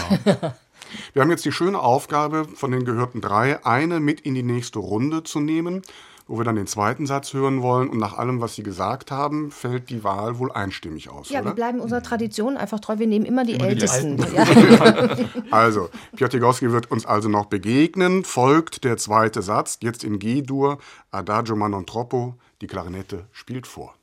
[1.13, 4.79] Wir haben jetzt die schöne Aufgabe, von den gehörten drei eine mit in die nächste
[4.79, 5.83] Runde zu nehmen,
[6.27, 7.89] wo wir dann den zweiten Satz hören wollen.
[7.89, 11.47] Und nach allem, was Sie gesagt haben, fällt die Wahl wohl einstimmig aus, Ja, wir
[11.47, 11.55] oder?
[11.55, 12.99] bleiben unserer Tradition einfach treu.
[12.99, 14.19] Wir nehmen immer die Immer die Ältesten.
[14.35, 15.17] ja.
[15.51, 18.25] Also, Piotrkowski wird uns also noch begegnen.
[18.25, 20.79] Folgt der zweite Satz, jetzt in G-Dur,
[21.11, 23.95] Adagio ma non troppo, die Klarinette spielt vor.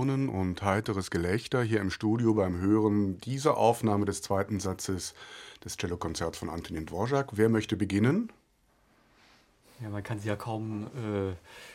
[0.00, 5.12] Staunen und heiteres Gelächter hier im Studio beim Hören dieser Aufnahme des zweiten Satzes
[5.62, 7.32] des Cellokonzerts von Antonin Dvorak.
[7.32, 8.32] Wer möchte beginnen?
[9.82, 10.86] Ja, man kann sie ja kaum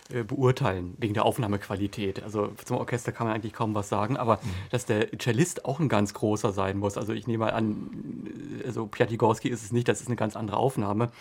[0.09, 2.23] äh, äh, beurteilen wegen der Aufnahmequalität.
[2.23, 4.49] Also zum Orchester kann man eigentlich kaum was sagen, aber mhm.
[4.71, 6.97] dass der Cellist auch ein ganz großer sein muss.
[6.97, 7.91] Also ich nehme mal an,
[8.65, 11.11] also Piatigorski ist es nicht, das ist eine ganz andere Aufnahme.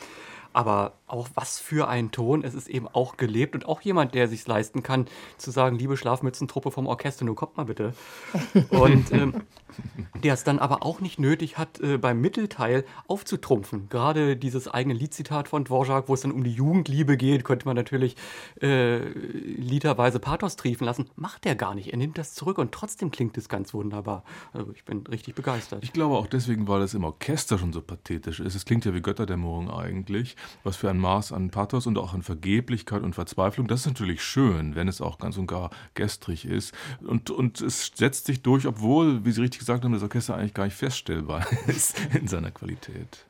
[0.55, 2.43] Aber auch was für ein Ton.
[2.43, 5.97] Es ist eben auch gelebt und auch jemand, der sich leisten kann, zu sagen, liebe
[5.97, 7.95] Schlafmützentruppe vom Orchester, nun kommt mal bitte.
[8.71, 9.43] Und ähm,
[10.23, 13.89] der es dann aber auch nicht nötig hat, äh, beim Mittelteil aufzutrumpfen.
[13.89, 17.77] Gerade dieses eigene Liedzitat von Dvorak, wo es dann um die Jugendliebe geht, könnte man
[17.77, 18.17] natürlich
[18.61, 21.11] äh, literweise Pathos triefen lassen.
[21.17, 21.93] Macht er gar nicht.
[21.93, 24.25] Er nimmt das zurück und trotzdem klingt es ganz wunderbar.
[24.53, 25.85] Also ich bin richtig begeistert.
[25.85, 28.55] Ich glaube auch deswegen, weil es im Orchester schon so pathetisch ist.
[28.55, 32.23] Es klingt ja wie Götterdämmerung eigentlich was für ein Maß an Pathos und auch an
[32.23, 33.67] Vergeblichkeit und Verzweiflung.
[33.67, 36.73] Das ist natürlich schön, wenn es auch ganz und gar gestrig ist.
[37.01, 40.55] Und, und es setzt sich durch, obwohl, wie Sie richtig gesagt haben, das Orchester eigentlich
[40.55, 43.27] gar nicht feststellbar ist in seiner Qualität.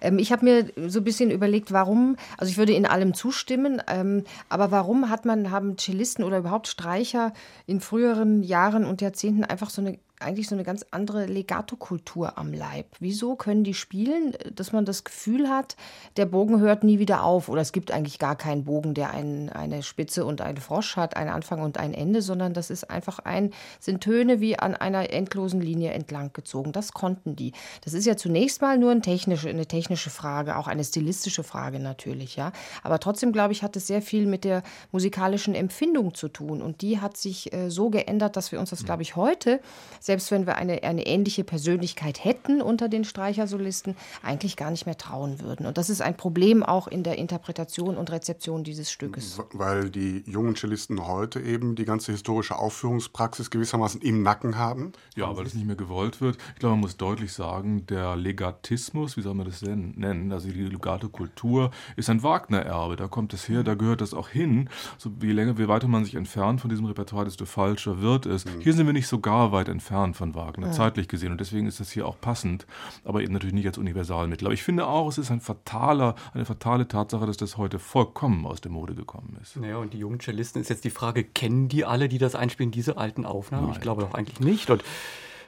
[0.00, 3.82] Ähm, ich habe mir so ein bisschen überlegt, warum, also ich würde in allem zustimmen,
[3.88, 7.32] ähm, aber warum hat man, haben Cellisten oder überhaupt Streicher
[7.66, 12.52] in früheren Jahren und Jahrzehnten einfach so eine eigentlich so eine ganz andere Legato-Kultur am
[12.52, 12.86] Leib.
[13.00, 15.76] Wieso können die spielen, dass man das Gefühl hat,
[16.16, 19.50] der Bogen hört nie wieder auf oder es gibt eigentlich gar keinen Bogen, der ein,
[19.50, 23.18] eine Spitze und einen Frosch hat, einen Anfang und ein Ende, sondern das ist einfach
[23.20, 26.72] ein, sind Töne wie an einer endlosen Linie entlang gezogen.
[26.72, 27.52] Das konnten die.
[27.84, 31.78] Das ist ja zunächst mal nur eine technische, eine technische Frage, auch eine stilistische Frage
[31.78, 32.52] natürlich, ja.
[32.82, 34.62] Aber trotzdem, glaube ich, hat es sehr viel mit der
[34.92, 38.84] musikalischen Empfindung zu tun und die hat sich äh, so geändert, dass wir uns das,
[38.84, 39.60] glaube ich, heute
[40.06, 44.96] selbst wenn wir eine, eine ähnliche Persönlichkeit hätten unter den Streichersolisten, eigentlich gar nicht mehr
[44.96, 45.66] trauen würden.
[45.66, 49.40] Und das ist ein Problem auch in der Interpretation und Rezeption dieses Stückes.
[49.52, 54.92] Weil die jungen Cellisten heute eben die ganze historische Aufführungspraxis gewissermaßen im Nacken haben?
[55.16, 56.38] Ja, weil es nicht mehr gewollt wird.
[56.54, 60.48] Ich glaube, man muss deutlich sagen, der Legatismus, wie soll man das denn nennen, also
[60.48, 62.94] die Legato-Kultur, ist ein Wagner-Erbe.
[62.94, 64.70] Da kommt es her, da gehört das auch hin.
[64.98, 68.44] So, je länger, je weiter man sich entfernt von diesem Repertoire, desto falscher wird es.
[68.44, 68.60] Mhm.
[68.60, 70.72] Hier sind wir nicht so gar weit entfernt entfernt von Wagner, ja.
[70.72, 71.32] zeitlich gesehen.
[71.32, 72.66] Und deswegen ist das hier auch passend,
[73.04, 74.46] aber eben natürlich nicht als Universalmittel.
[74.46, 78.46] Aber ich finde auch, es ist ein fataler, eine fatale Tatsache, dass das heute vollkommen
[78.46, 79.56] aus der Mode gekommen ist.
[79.56, 82.70] Naja, und die jungen Cellisten ist jetzt die Frage, kennen die alle, die das einspielen,
[82.70, 83.66] diese alten Aufnahmen?
[83.66, 83.76] Nein.
[83.76, 84.70] Ich glaube doch eigentlich nicht.
[84.70, 84.82] Und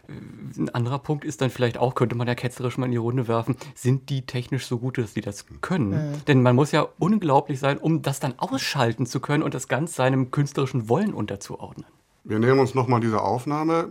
[0.08, 0.12] äh,
[0.58, 3.28] ein anderer Punkt ist dann vielleicht auch, könnte man ja ketzerisch mal in die Runde
[3.28, 5.90] werfen, sind die technisch so gut, dass sie das können?
[5.90, 6.24] Mhm.
[6.26, 9.94] Denn man muss ja unglaublich sein, um das dann ausschalten zu können und das ganz
[9.94, 11.86] seinem künstlerischen Wollen unterzuordnen.
[12.24, 13.88] Wir nähern uns nochmal dieser Aufnahme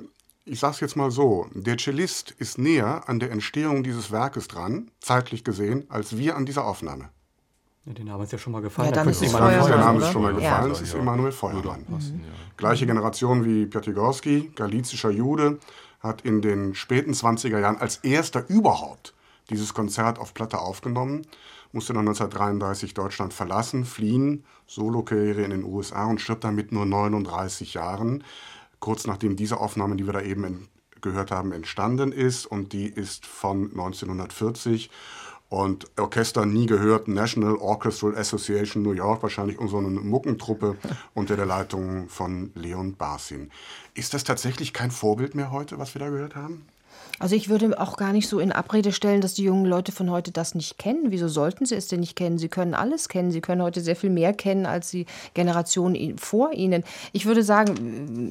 [0.47, 4.47] ich sage es jetzt mal so, der Cellist ist näher an der Entstehung dieses Werkes
[4.47, 7.09] dran, zeitlich gesehen, als wir an dieser Aufnahme.
[7.85, 8.89] Ja, den Namen ist ja schon mal gefallen.
[8.89, 11.85] Ja, dann ist Feuermann, der Name ist schon mal gefallen, es ist Emanuel Feuermann.
[11.87, 12.21] Mhm.
[12.57, 15.59] Gleiche Generation wie Piatigorski, galizischer Jude,
[15.99, 19.13] hat in den späten 20er Jahren als erster überhaupt
[19.49, 21.25] dieses Konzert auf Platte aufgenommen,
[21.71, 26.85] musste dann 1933 Deutschland verlassen, fliehen, Solokarriere in den USA und stirbt dann mit nur
[26.85, 28.23] 39 Jahren
[28.79, 30.67] kurz nachdem diese Aufnahme, die wir da eben
[31.01, 32.45] gehört haben, entstanden ist.
[32.45, 34.89] Und die ist von 1940
[35.49, 40.77] und Orchester nie gehört, National Orchestral Association New York, wahrscheinlich eine Muckentruppe
[41.13, 43.51] unter der Leitung von Leon Barsin.
[43.93, 46.65] Ist das tatsächlich kein Vorbild mehr heute, was wir da gehört haben?
[47.19, 50.11] Also ich würde auch gar nicht so in Abrede stellen, dass die jungen Leute von
[50.11, 51.05] heute das nicht kennen.
[51.09, 52.37] Wieso sollten sie es denn nicht kennen?
[52.37, 53.31] Sie können alles kennen.
[53.31, 56.83] Sie können heute sehr viel mehr kennen als die Generation vor ihnen.
[57.13, 57.71] Ich würde sagen,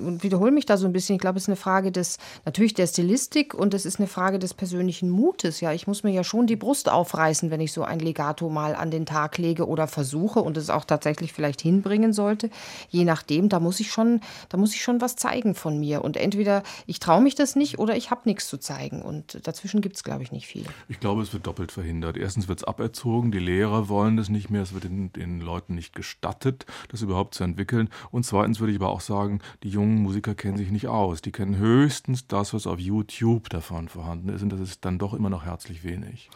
[0.06, 2.74] und wiederhole mich da so ein bisschen, ich glaube, es ist eine Frage des, natürlich
[2.74, 5.60] der Stilistik und es ist eine Frage des persönlichen Mutes.
[5.60, 8.76] Ja, ich muss mir ja schon die Brust aufreißen, wenn ich so ein Legato mal
[8.76, 12.50] an den Tag lege oder versuche und es auch tatsächlich vielleicht hinbringen sollte.
[12.90, 16.04] Je nachdem, da muss ich schon, da muss ich schon was zeigen von mir.
[16.04, 19.02] Und entweder ich traue mich das nicht oder ich habe nichts zu zeigen zeigen.
[19.02, 20.64] Und dazwischen gibt es, glaube ich, nicht viel.
[20.88, 22.16] Ich glaube, es wird doppelt verhindert.
[22.16, 25.74] Erstens wird es aberzogen, die Lehrer wollen das nicht mehr, es wird den, den Leuten
[25.74, 27.88] nicht gestattet, das überhaupt zu entwickeln.
[28.10, 31.22] Und zweitens würde ich aber auch sagen, die jungen Musiker kennen sich nicht aus.
[31.22, 34.42] Die kennen höchstens das, was auf YouTube davon vorhanden ist.
[34.42, 36.30] Und das ist dann doch immer noch herzlich wenig.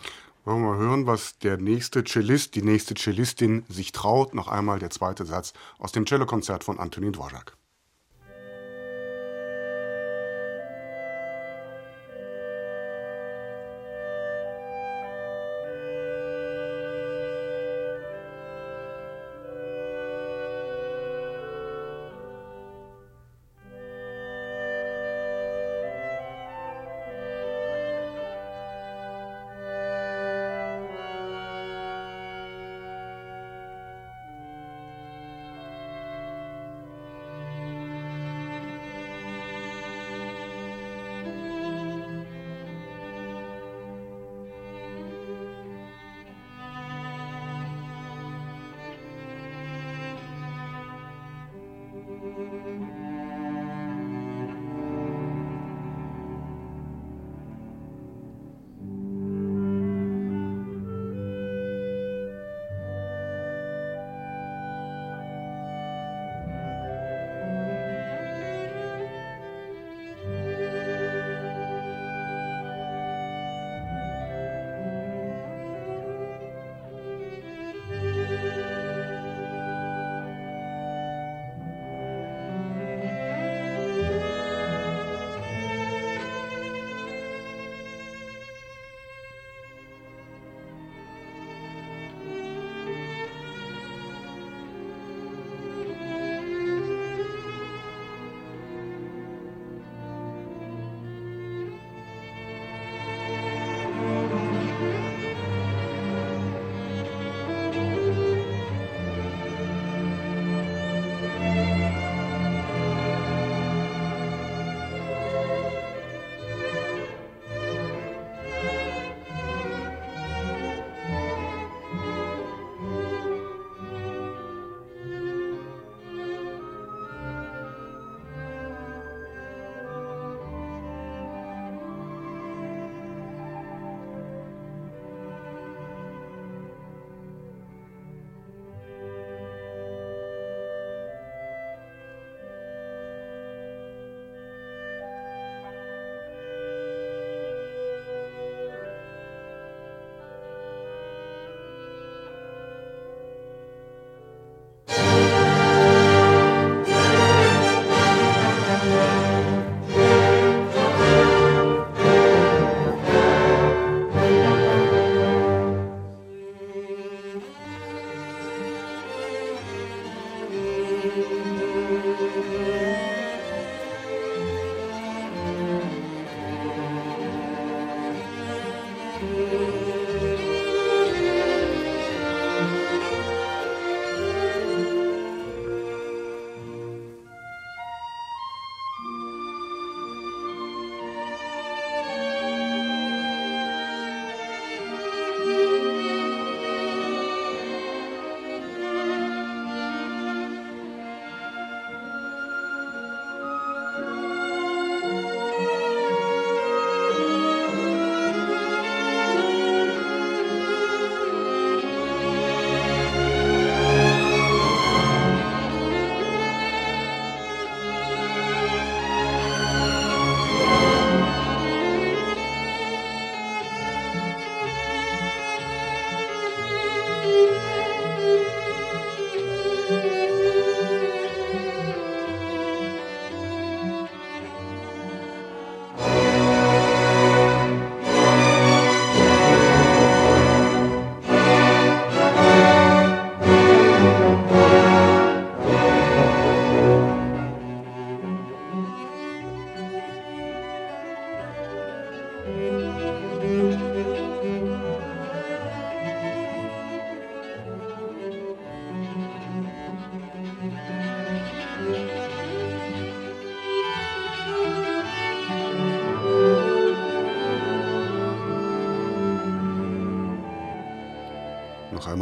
[0.44, 4.34] Wollen wir mal hören, was der nächste Cellist, die nächste Cellistin sich traut.
[4.34, 7.59] Noch einmal der zweite Satz aus dem Cellokonzert von Antonin Dvorak.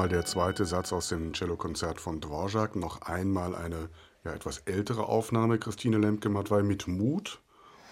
[0.08, 3.90] Einmal der zweite Satz aus dem Cellokonzert von Dvorak, noch einmal eine
[4.24, 7.42] ja, etwas ältere Aufnahme, Christine Lemke-Matwei, mit Mut.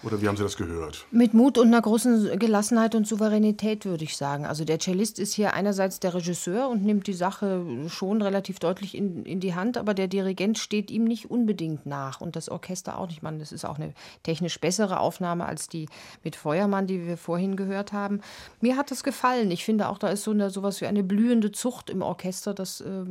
[0.03, 1.07] Oder wie haben Sie das gehört?
[1.09, 4.45] Mit Mut und einer großen Gelassenheit und Souveränität, würde ich sagen.
[4.45, 8.95] Also der Cellist ist hier einerseits der Regisseur und nimmt die Sache schon relativ deutlich
[8.95, 12.99] in, in die Hand, aber der Dirigent steht ihm nicht unbedingt nach und das Orchester
[12.99, 13.23] auch nicht.
[13.23, 15.87] Man, das ist auch eine technisch bessere Aufnahme als die
[16.23, 18.21] mit Feuermann, die wir vorhin gehört haben.
[18.61, 19.49] Mir hat das gefallen.
[19.49, 22.53] Ich finde auch, da ist so eine, sowas wie eine blühende Zucht im Orchester.
[22.53, 23.03] Das äh,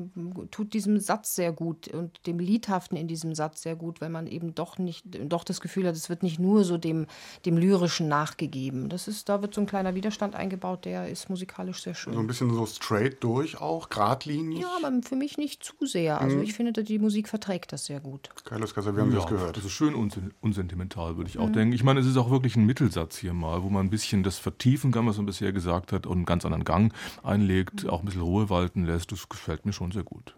[0.53, 4.29] tut diesem Satz sehr gut und dem Liedhaften in diesem Satz sehr gut, weil man
[4.29, 7.07] eben doch nicht, doch das Gefühl hat, es wird nicht nur so dem,
[7.45, 8.89] dem Lyrischen nachgegeben.
[8.89, 12.15] Das ist, da wird so ein kleiner Widerstand eingebaut, der ist musikalisch sehr schön.
[12.15, 14.61] So ein bisschen so straight durch auch, geradlinig?
[14.61, 16.21] Ja, aber für mich nicht zu sehr.
[16.21, 16.43] Also mhm.
[16.43, 18.31] ich finde, die Musik verträgt das sehr gut.
[18.45, 19.57] Carlos Casa, wir haben ja, das gehört.
[19.57, 19.95] Das ist schön
[20.41, 21.53] unsentimental, würde ich auch mhm.
[21.53, 21.73] denken.
[21.75, 24.39] Ich meine, es ist auch wirklich ein Mittelsatz hier mal, wo man ein bisschen das
[24.39, 28.07] vertiefen kann, was man bisher gesagt hat, und einen ganz anderen Gang einlegt, auch ein
[28.07, 29.13] bisschen Ruhe walten lässt.
[29.13, 30.35] Das gefällt mir schon sehr gut.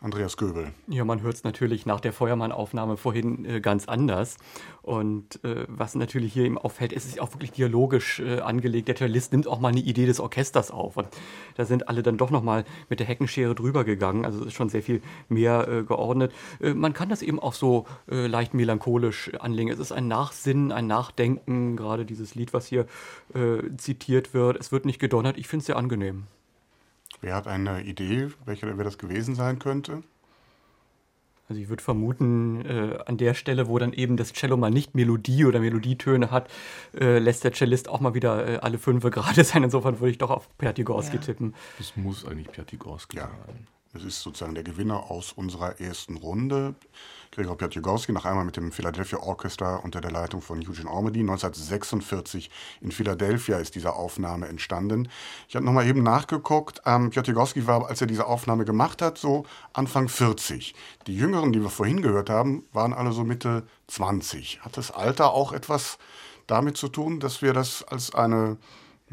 [0.00, 0.72] Andreas Göbel.
[0.88, 4.38] Ja, man hört es natürlich nach der Feuermann-Aufnahme vorhin äh, ganz anders.
[4.80, 8.88] Und äh, was natürlich hier eben auffällt, es ist auch wirklich dialogisch äh, angelegt.
[8.88, 10.96] Der Cellist nimmt auch mal eine Idee des Orchesters auf.
[10.96, 11.08] Und
[11.56, 14.24] da sind alle dann doch nochmal mit der Heckenschere drüber gegangen.
[14.24, 16.32] Also es ist schon sehr viel mehr äh, geordnet.
[16.60, 19.70] Äh, man kann das eben auch so äh, leicht melancholisch anlegen.
[19.70, 22.86] Es ist ein Nachsinnen, ein Nachdenken, gerade dieses Lied, was hier
[23.76, 24.58] zitiert wird.
[24.58, 25.38] Es wird nicht gedonnert.
[25.38, 26.26] Ich finde es sehr angenehm.
[27.20, 30.02] Wer hat eine Idee, welcher wer das gewesen sein könnte?
[31.50, 34.94] Also ich würde vermuten, äh, an der Stelle, wo dann eben das Cello mal nicht
[34.94, 36.48] Melodie oder Melodietöne hat,
[36.96, 39.64] äh, lässt der Cellist auch mal wieder äh, alle fünf gerade sein.
[39.64, 41.22] Insofern würde ich doch auf Pertigorski ja.
[41.22, 41.54] tippen.
[41.78, 43.28] Das muss eigentlich Pertigorski ja.
[43.46, 43.66] sein.
[43.92, 46.76] Es ist sozusagen der Gewinner aus unserer ersten Runde.
[47.32, 51.20] Gregor Piatjogowski, noch einmal mit dem Philadelphia Orchestra unter der Leitung von Eugene Ormedy.
[51.20, 52.50] 1946
[52.80, 55.08] in Philadelphia ist diese Aufnahme entstanden.
[55.48, 56.82] Ich habe nochmal eben nachgeguckt.
[56.86, 60.74] Ähm, Piatjogowski war, als er diese Aufnahme gemacht hat, so Anfang 40.
[61.06, 64.62] Die Jüngeren, die wir vorhin gehört haben, waren alle so Mitte 20.
[64.62, 65.98] Hat das Alter auch etwas
[66.48, 68.56] damit zu tun, dass wir das als eine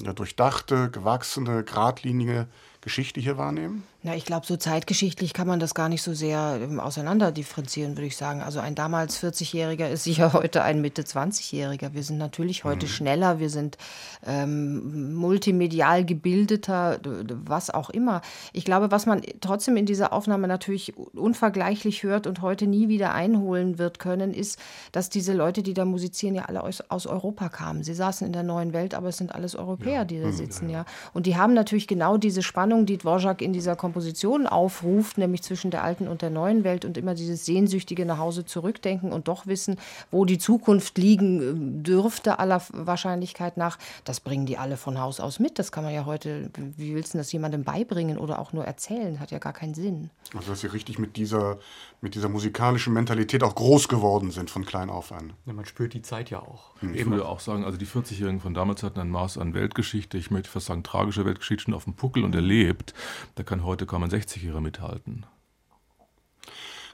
[0.02, 2.48] ja, durchdachte, gewachsene, geradlinige
[2.82, 3.84] Geschichte hier wahrnehmen?
[4.04, 7.98] Na, ich glaube, so zeitgeschichtlich kann man das gar nicht so sehr ähm, auseinander differenzieren,
[7.98, 8.42] würde ich sagen.
[8.42, 11.94] Also ein damals 40-Jähriger ist sicher heute ein Mitte 20-Jähriger.
[11.94, 12.92] Wir sind natürlich heute mhm.
[12.92, 13.78] schneller, wir sind
[14.26, 17.00] ähm, multimedial gebildeter,
[17.44, 18.22] was auch immer.
[18.54, 23.14] Ich glaube, was man trotzdem in dieser Aufnahme natürlich unvergleichlich hört und heute nie wieder
[23.14, 24.60] einholen wird können, ist,
[24.92, 27.84] dass diese Leute, die da musizieren, ja alle aus, aus Europa kamen.
[27.84, 30.06] Sie saßen in der neuen Welt, aber es sind alles Europäer, ja.
[30.06, 30.34] die da mhm.
[30.34, 30.86] sitzen, ja, ja.
[31.14, 35.42] Und die haben natürlich genau diese Spannung, die Dvorak in dieser Komposition Komposition aufruft, nämlich
[35.42, 39.28] zwischen der alten und der neuen Welt und immer dieses sehnsüchtige nach Hause zurückdenken und
[39.28, 39.78] doch wissen,
[40.12, 45.20] wo die Zukunft liegen äh, dürfte, aller Wahrscheinlichkeit nach, das bringen die alle von Haus
[45.20, 45.58] aus mit.
[45.58, 49.20] Das kann man ja heute, wie willst du das jemandem beibringen oder auch nur erzählen?
[49.20, 50.12] Hat ja gar keinen Sinn.
[50.36, 51.58] Also, dass sie richtig mit dieser,
[52.02, 55.34] mit dieser musikalischen Mentalität auch groß geworden sind von klein auf an.
[55.48, 56.72] Ja, man spürt die Zeit ja auch.
[56.82, 56.94] Hm.
[56.94, 60.30] Ich würde auch sagen, also die 40-Jährigen von damals hatten ein Maß an Weltgeschichte, ich
[60.30, 62.94] möchte fast sagen tragische Weltgeschichte schon auf dem Puckel und erlebt.
[63.36, 65.26] Da kann heute kaum ein 60-Jähriger mithalten.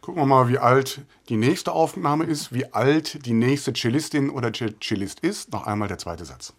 [0.02, 4.52] Gucken wir mal, wie alt die nächste Aufnahme ist, wie alt die nächste Cellistin oder
[4.52, 5.54] Cellist ist.
[5.54, 6.54] Noch einmal der zweite Satz.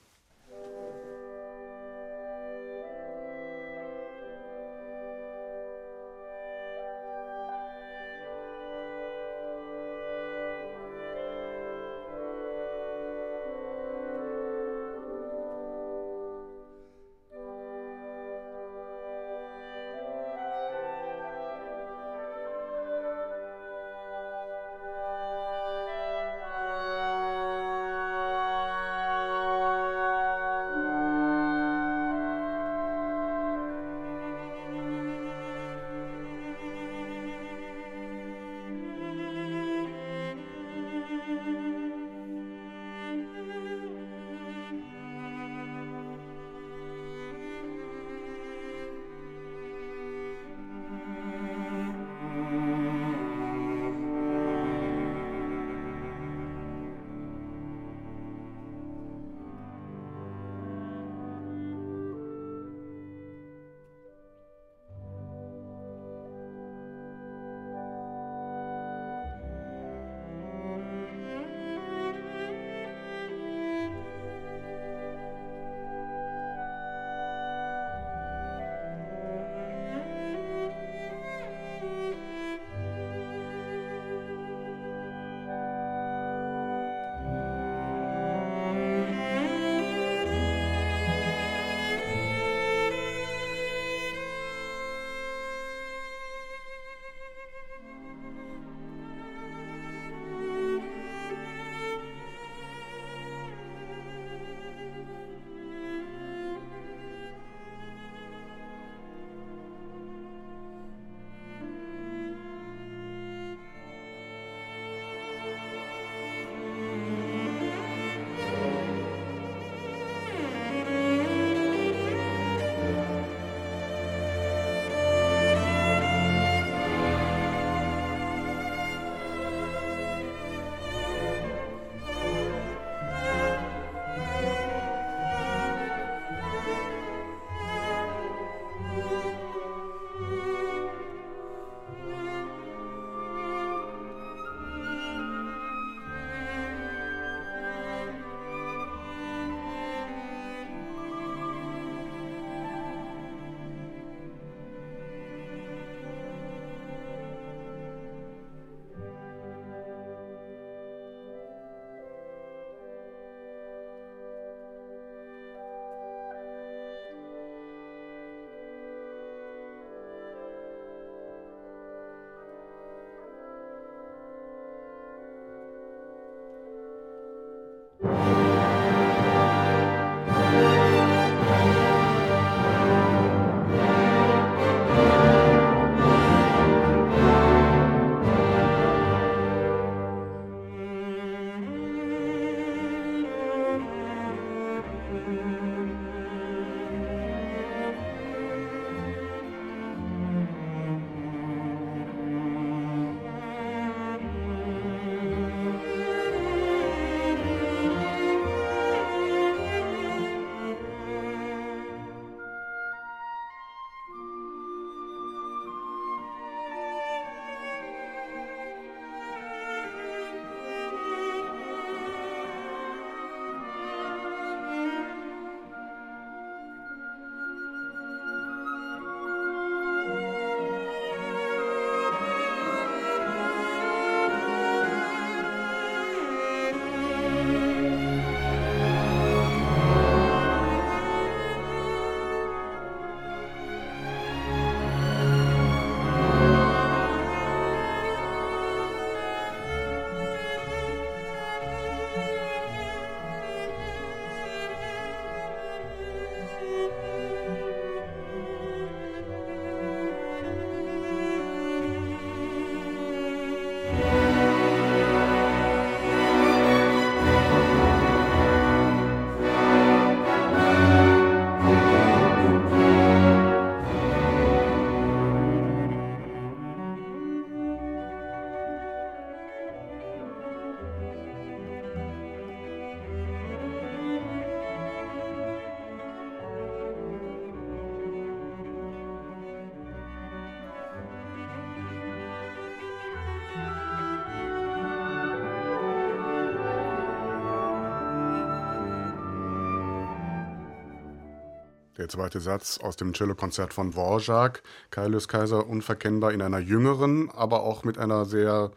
[302.04, 307.62] Der zweite Satz aus dem Cellokonzert von Dvorak, Kaius Kaiser unverkennbar in einer jüngeren, aber
[307.62, 308.72] auch mit einer sehr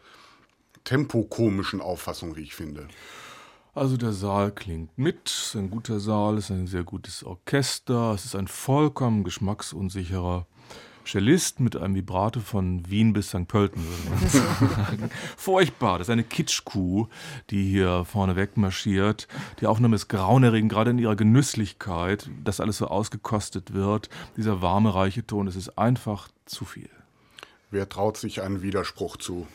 [0.84, 2.88] tempokomischen Auffassung, wie ich finde.
[3.74, 7.22] Also der Saal klingt mit, es ist ein guter Saal, es ist ein sehr gutes
[7.22, 10.46] Orchester, es ist ein vollkommen geschmacksunsicherer
[11.08, 13.48] Cellist mit einem Vibrato von Wien bis St.
[13.48, 15.10] Pölten, würde man sagen.
[15.38, 17.06] Furchtbar, das ist eine Kitschkuh,
[17.48, 19.26] die hier vorne weg marschiert.
[19.60, 24.10] Die Aufnahme ist grauenerregend, gerade in ihrer Genüsslichkeit, dass alles so ausgekostet wird.
[24.36, 26.90] Dieser warme, reiche Ton, es ist einfach zu viel.
[27.70, 29.46] Wer traut sich einen Widerspruch zu?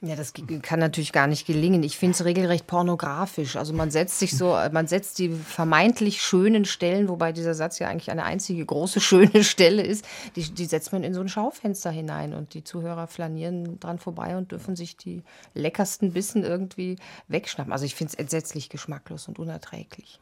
[0.00, 0.32] Ja, das
[0.62, 1.82] kann natürlich gar nicht gelingen.
[1.82, 3.56] Ich finde es regelrecht pornografisch.
[3.56, 7.88] Also man setzt sich so, man setzt die vermeintlich schönen Stellen, wobei dieser Satz ja
[7.88, 10.04] eigentlich eine einzige große schöne Stelle ist,
[10.36, 14.36] die, die setzt man in so ein Schaufenster hinein und die Zuhörer flanieren dran vorbei
[14.36, 15.24] und dürfen sich die
[15.54, 16.96] leckersten Bissen irgendwie
[17.26, 17.72] wegschnappen.
[17.72, 20.20] Also ich finde es entsetzlich geschmacklos und unerträglich.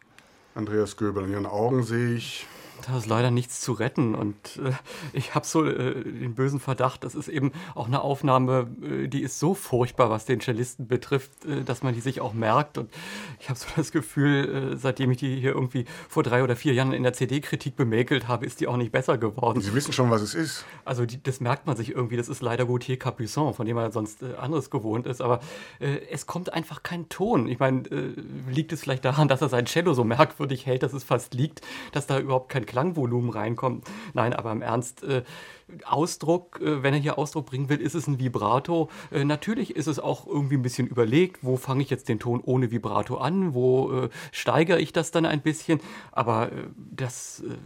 [0.54, 2.46] Andreas Göbel, in Ihren Augen sehe ich
[2.86, 4.14] da ist leider nichts zu retten.
[4.14, 4.72] Und äh,
[5.12, 9.22] ich habe so äh, den bösen Verdacht, das ist eben auch eine Aufnahme, äh, die
[9.22, 12.78] ist so furchtbar, was den Cellisten betrifft, äh, dass man die sich auch merkt.
[12.78, 12.90] Und
[13.40, 16.74] ich habe so das Gefühl, äh, seitdem ich die hier irgendwie vor drei oder vier
[16.74, 19.60] Jahren in der CD-Kritik bemäkelt habe, ist die auch nicht besser geworden.
[19.60, 20.64] Sie wissen schon, was es ist.
[20.84, 22.16] Also die, das merkt man sich irgendwie.
[22.16, 25.20] Das ist leider Gauthier Capuçon, von dem man sonst äh, anderes gewohnt ist.
[25.20, 25.40] Aber
[25.78, 27.48] es kommt einfach kein Ton.
[27.48, 27.82] Ich meine,
[28.48, 31.60] liegt es vielleicht daran, dass er sein Cello so merkwürdig hält, dass es fast liegt,
[31.92, 33.88] dass da überhaupt kein Klangvolumen reinkommt.
[34.14, 35.22] Nein, aber im Ernst, äh,
[35.84, 38.90] Ausdruck, äh, wenn er hier Ausdruck bringen will, ist es ein Vibrato.
[39.10, 42.40] Äh, natürlich ist es auch irgendwie ein bisschen überlegt, wo fange ich jetzt den Ton
[42.44, 45.80] ohne Vibrato an, wo äh, steigere ich das dann ein bisschen.
[46.12, 47.56] Aber äh, das äh,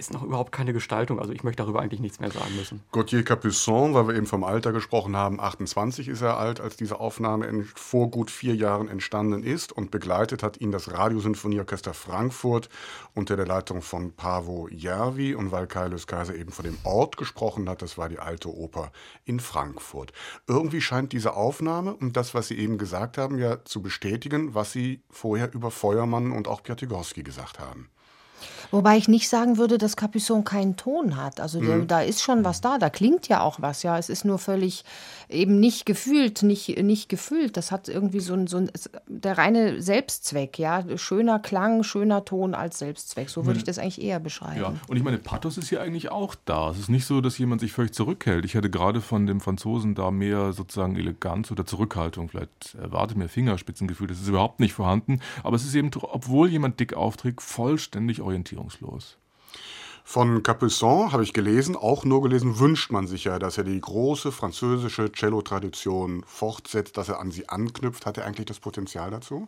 [0.00, 1.18] ist noch überhaupt keine Gestaltung.
[1.18, 2.80] Also ich möchte darüber eigentlich nichts mehr sagen müssen.
[2.92, 7.00] Gauthier Capuçon, weil wir eben vom Alter gesprochen haben, 28 ist er alt, als diese
[7.00, 12.68] Aufnahme vor gut vier Jahren entstanden ist und begleitet hat ihn das Radiosinfonieorchester Frankfurt
[13.14, 17.68] unter der Leitung von Pavo Järvi und weil Kaius Kaiser eben von dem Ort gesprochen
[17.68, 18.92] hat, das war die Alte Oper
[19.24, 20.12] in Frankfurt.
[20.46, 24.72] Irgendwie scheint diese Aufnahme und das, was Sie eben gesagt haben, ja zu bestätigen, was
[24.72, 27.90] Sie vorher über Feuermann und auch Piatigorski gesagt haben.
[28.70, 31.40] Wobei ich nicht sagen würde, dass Capuçon keinen Ton hat.
[31.40, 31.88] Also der, mhm.
[31.88, 33.98] da ist schon was da, da klingt ja auch was, ja.
[33.98, 34.84] Es ist nur völlig
[35.28, 37.56] eben nicht gefühlt, nicht, nicht gefühlt.
[37.56, 38.70] Das hat irgendwie so ein, so ein
[39.06, 40.84] der reine Selbstzweck, ja.
[40.96, 43.28] Schöner Klang, schöner Ton als Selbstzweck.
[43.28, 44.60] So würde ich das eigentlich eher beschreiben.
[44.60, 46.70] Ja, und ich meine, Pathos ist hier eigentlich auch da.
[46.70, 48.44] Es ist nicht so, dass jemand sich völlig zurückhält.
[48.44, 53.28] Ich hätte gerade von dem Franzosen da mehr sozusagen Eleganz oder Zurückhaltung, vielleicht erwartet mehr
[53.28, 54.06] Fingerspitzengefühl.
[54.06, 55.20] Das ist überhaupt nicht vorhanden.
[55.42, 59.16] Aber es ist eben, obwohl jemand dick aufträgt, vollständig orientiert orientierungslos.
[60.04, 63.80] Von Capuçon habe ich gelesen, auch nur gelesen, wünscht man sich ja, dass er die
[63.80, 68.06] große französische Cello-Tradition fortsetzt, dass er an sie anknüpft.
[68.06, 69.46] Hat er eigentlich das Potenzial dazu?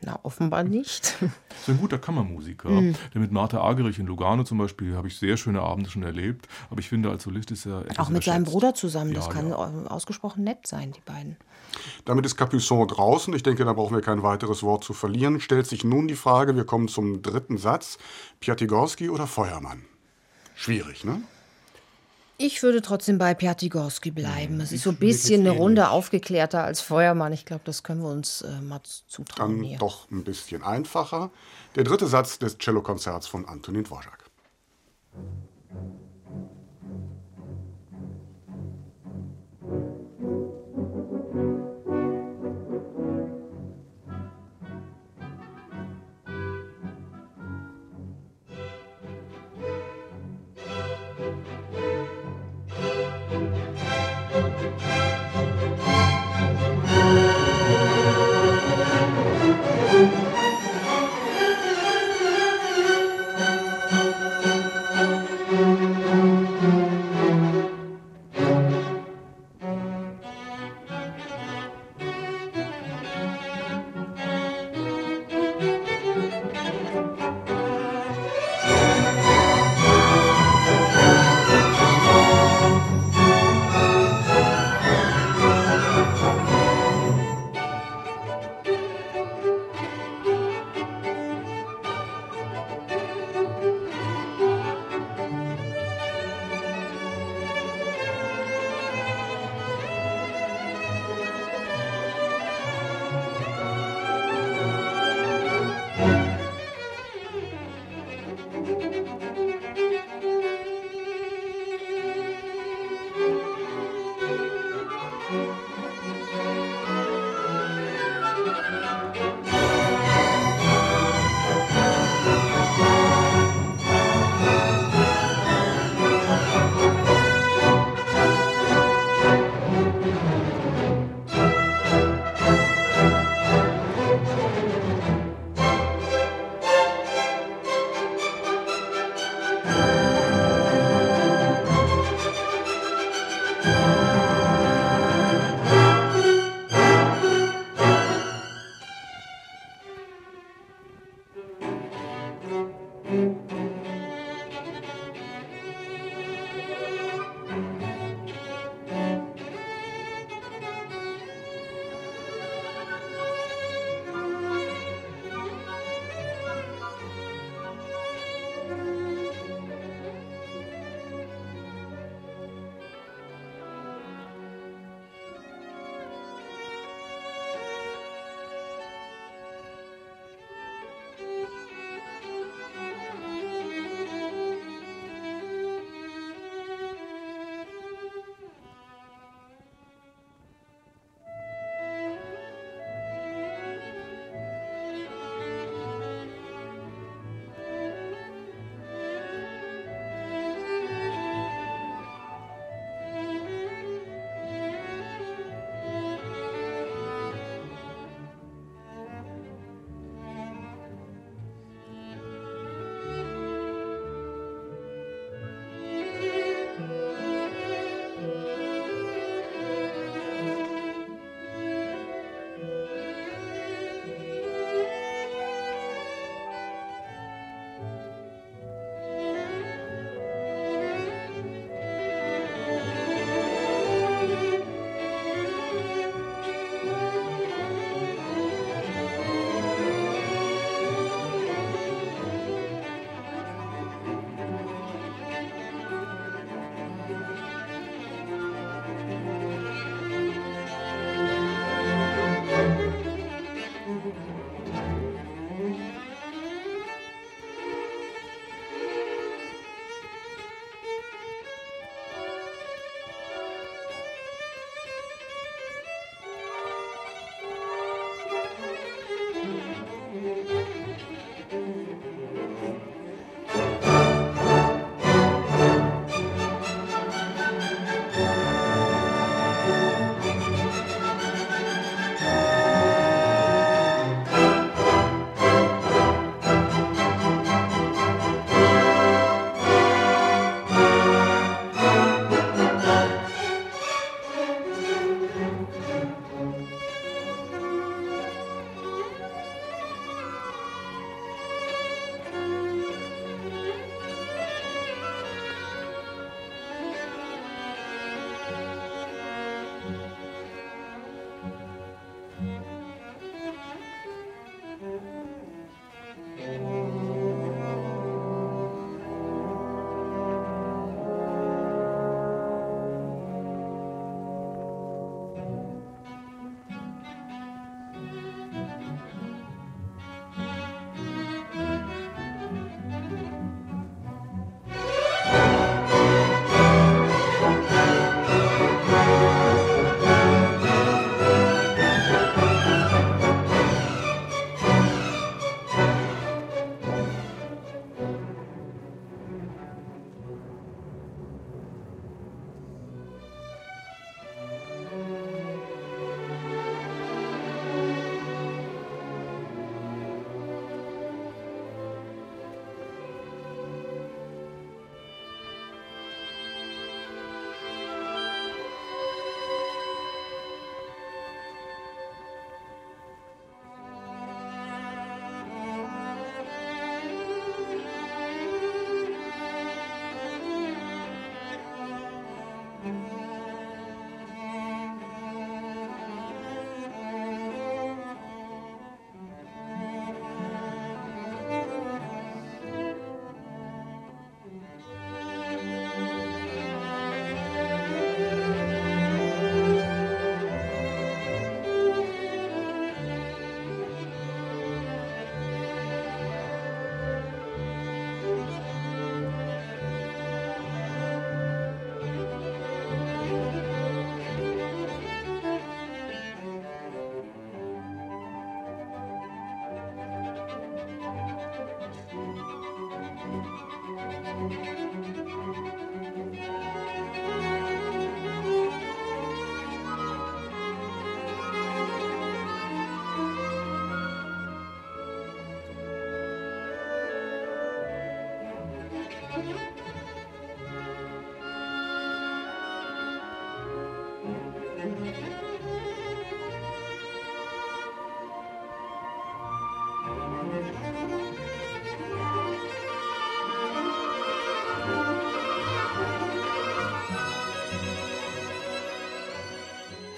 [0.00, 1.16] Na, offenbar nicht.
[1.20, 1.22] Das
[1.62, 2.68] ist ein guter Kammermusiker.
[2.68, 2.94] Mhm.
[3.12, 6.46] Der mit Martha Agerich in Lugano zum Beispiel habe ich sehr schöne Abende schon erlebt.
[6.70, 7.84] Aber ich finde, als Solist ist er.
[7.96, 9.12] Auch mit seinem Bruder zusammen.
[9.12, 9.56] Das ja, kann ja.
[9.56, 11.36] ausgesprochen nett sein, die beiden.
[12.04, 13.34] Damit ist Capuçon draußen.
[13.34, 15.40] Ich denke, da brauchen wir kein weiteres Wort zu verlieren.
[15.40, 17.98] Stellt sich nun die Frage: Wir kommen zum dritten Satz.
[18.40, 19.82] Piatigorski oder Feuermann?
[20.54, 21.22] Schwierig, ne?
[22.40, 24.60] Ich würde trotzdem bei Piatigorski bleiben.
[24.60, 27.32] Es ist so ein bisschen eine Runde aufgeklärter als Feuermann.
[27.32, 29.56] Ich glaube, das können wir uns äh, mal zutrauen.
[29.56, 29.78] Dann hier.
[29.78, 31.32] doch ein bisschen einfacher.
[31.74, 34.30] Der dritte Satz des Cellokonzerts von Antonin Dvorak.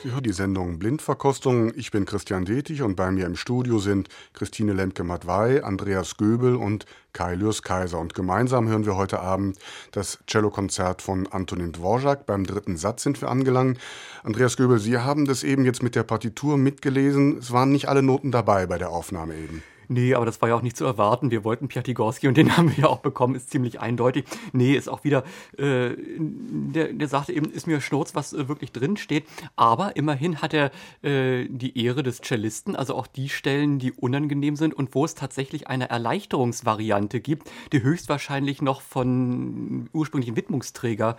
[0.03, 1.75] Sie hören die Sendung Blindverkostung.
[1.77, 6.87] Ich bin Christian Detig und bei mir im Studio sind Christine Lemke-Matwei, Andreas Göbel und
[7.13, 7.99] Kai Lürs Kaiser.
[7.99, 9.59] Und gemeinsam hören wir heute Abend
[9.93, 12.25] das Cellokonzert von Antonin Dvorak.
[12.25, 13.79] Beim dritten Satz sind wir angelangt.
[14.23, 17.37] Andreas Göbel, Sie haben das eben jetzt mit der Partitur mitgelesen.
[17.37, 19.63] Es waren nicht alle Noten dabei bei der Aufnahme eben.
[19.91, 21.33] Nee, aber das war ja auch nicht zu erwarten.
[21.33, 24.25] Wir wollten Piatigorski und den haben wir ja auch bekommen, ist ziemlich eindeutig.
[24.53, 25.25] Nee, ist auch wieder,
[25.59, 29.25] äh, der, der sagte eben, ist mir Schnurz, was äh, wirklich drin steht.
[29.57, 30.71] Aber immerhin hat er
[31.03, 35.17] äh, die Ehre des Cellisten, also auch die Stellen, die unangenehm sind und wo es
[35.17, 41.17] tatsächlich eine Erleichterungsvariante gibt, die höchstwahrscheinlich noch von ursprünglichen Widmungsträger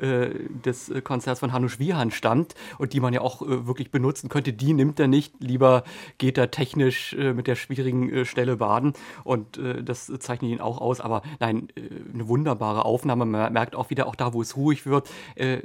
[0.00, 0.28] äh,
[0.64, 4.52] des Konzerts von Hanusch Wiehan stammt und die man ja auch äh, wirklich benutzen könnte.
[4.52, 5.34] Die nimmt er nicht.
[5.40, 5.82] Lieber
[6.18, 8.92] geht er technisch äh, mit der schwierigen äh, Stelle baden
[9.24, 11.00] und äh, das zeichnet ihn auch aus.
[11.00, 11.82] Aber nein, äh,
[12.12, 13.26] eine wunderbare Aufnahme.
[13.26, 15.58] Man merkt auch wieder, auch da, wo es ruhig wird, äh,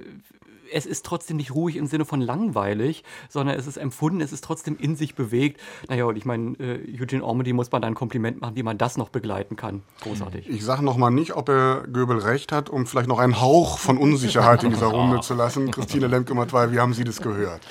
[0.72, 4.44] es ist trotzdem nicht ruhig im Sinne von langweilig, sondern es ist empfunden, es ist
[4.44, 5.60] trotzdem in sich bewegt.
[5.88, 8.78] Naja, und ich meine, äh, Eugene Ormandy muss man da ein Kompliment machen, wie man
[8.78, 9.82] das noch begleiten kann.
[10.02, 10.50] Großartig.
[10.50, 13.80] Ich sage noch mal nicht, ob er Göbel recht hat, um vielleicht noch einen Hauch
[13.80, 15.72] von Unsicherheit in dieser Runde zu lassen.
[15.72, 17.62] Christine Lemke-Matwei, wie haben Sie das gehört?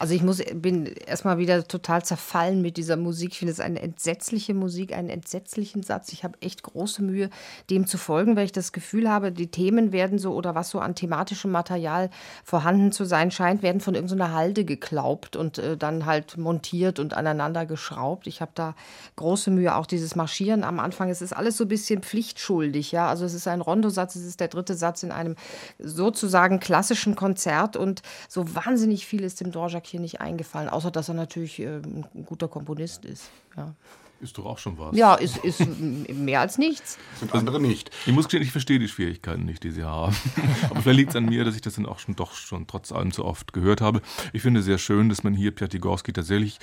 [0.00, 3.32] Also ich muss, bin erstmal wieder total zerfallen mit dieser Musik.
[3.32, 6.10] Ich finde es eine entsetzliche Musik, einen entsetzlichen Satz.
[6.14, 7.28] Ich habe echt große Mühe,
[7.68, 10.78] dem zu folgen, weil ich das Gefühl habe, die Themen werden so oder was so
[10.78, 12.08] an thematischem Material
[12.44, 17.12] vorhanden zu sein scheint, werden von irgendeiner Halde geklaubt und äh, dann halt montiert und
[17.12, 18.26] aneinander geschraubt.
[18.26, 18.74] Ich habe da
[19.16, 21.10] große Mühe, auch dieses Marschieren am Anfang.
[21.10, 23.06] Es ist alles so ein bisschen pflichtschuldig, ja.
[23.06, 25.36] Also es ist ein Rondosatz, es ist der dritte Satz in einem
[25.78, 28.00] sozusagen klassischen Konzert und
[28.30, 32.06] so wahnsinnig viel ist dem Dvorak hier nicht eingefallen, außer dass er natürlich äh, ein
[32.26, 33.30] guter Komponist ist.
[33.56, 33.74] Ja.
[34.22, 34.94] Ist doch auch schon was.
[34.94, 35.66] Ja, ist, ist
[36.10, 36.98] mehr als nichts.
[37.18, 37.90] Sind andere nicht.
[38.04, 40.14] Ich muss gestehen, ich verstehe die Schwierigkeiten nicht, die Sie haben.
[40.70, 42.92] Aber vielleicht liegt es an mir, dass ich das dann auch schon doch schon trotz
[42.92, 44.02] allem zu oft gehört habe.
[44.32, 46.58] Ich finde sehr schön, dass man hier Piatigorski tatsächlich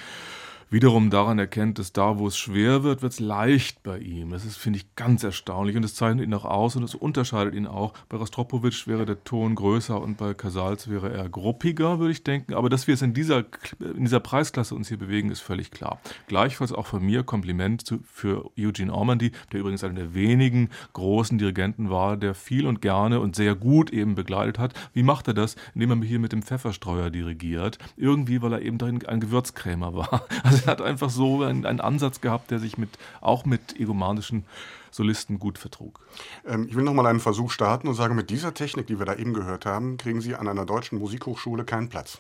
[0.70, 4.32] wiederum daran erkennt, dass da, wo es schwer wird, wird es leicht bei ihm.
[4.32, 7.56] Das ist, finde ich, ganz erstaunlich und das zeichnet ihn auch aus und das unterscheidet
[7.56, 7.94] ihn auch.
[8.10, 12.54] Bei Rostropowitsch wäre der Ton größer und bei Casals wäre er gruppiger, würde ich denken.
[12.54, 13.46] Aber dass wir es in dieser,
[13.80, 16.00] in dieser Preisklasse uns hier bewegen, ist völlig klar.
[16.28, 21.38] Gleichfalls auch von mir Kompliment zu, für Eugene Ormandy, der übrigens einer der wenigen großen
[21.38, 24.74] Dirigenten war, der viel und gerne und sehr gut eben begleitet hat.
[24.94, 25.56] Wie macht er das?
[25.74, 27.78] Indem er hier mit dem Pfefferstreuer dirigiert.
[27.96, 30.26] Irgendwie, weil er eben ein Gewürzkrämer war.
[30.44, 32.90] Also er hat einfach so einen, einen, Ansatz gehabt, der sich mit,
[33.22, 34.46] auch mit egomanischen
[34.92, 36.00] Solisten gut vertrug.
[36.46, 39.06] Ähm, ich will noch mal einen Versuch starten und sagen, mit dieser Technik, die wir
[39.06, 42.20] da eben gehört haben, kriegen Sie an einer deutschen Musikhochschule keinen Platz.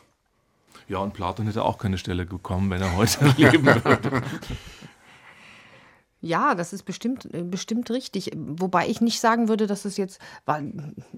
[0.88, 4.22] Ja, und Platon hätte auch keine Stelle bekommen, wenn er heute leben würde.
[6.20, 8.32] Ja, das ist bestimmt, äh, bestimmt richtig.
[8.36, 10.62] Wobei ich nicht sagen würde, dass es jetzt war,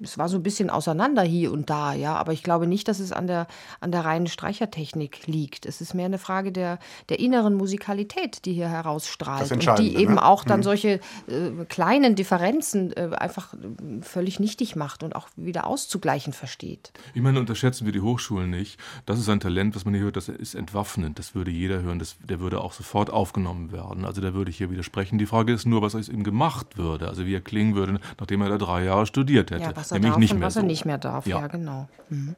[0.01, 2.15] es war so ein bisschen auseinander hier und da, ja.
[2.15, 3.47] Aber ich glaube nicht, dass es an der,
[3.79, 5.65] an der reinen Streichertechnik liegt.
[5.65, 9.51] Es ist mehr eine Frage der, der inneren Musikalität, die hier herausstrahlt.
[9.53, 10.25] Und die eben ne?
[10.25, 10.63] auch dann mhm.
[10.63, 10.89] solche
[11.27, 16.91] äh, kleinen Differenzen äh, einfach äh, völlig nichtig macht und auch wieder auszugleichen versteht.
[17.13, 18.77] Ich meine, unterschätzen wir die Hochschulen nicht.
[19.05, 21.19] Das ist ein Talent, was man hier hört, das ist entwaffnend.
[21.19, 21.99] Das würde jeder hören.
[21.99, 24.03] Das, der würde auch sofort aufgenommen werden.
[24.03, 25.19] Also da würde ich hier wieder sprechen.
[25.19, 28.41] Die Frage ist nur, was aus ihm gemacht würde, also wie er klingen würde, nachdem
[28.41, 29.63] er da drei Jahre studiert hätte.
[29.63, 30.59] Ja, was er Nämlich darf nicht und mehr was so.
[30.59, 31.87] er nicht mehr darf, ja, ja genau.
[32.09, 32.35] Mhm.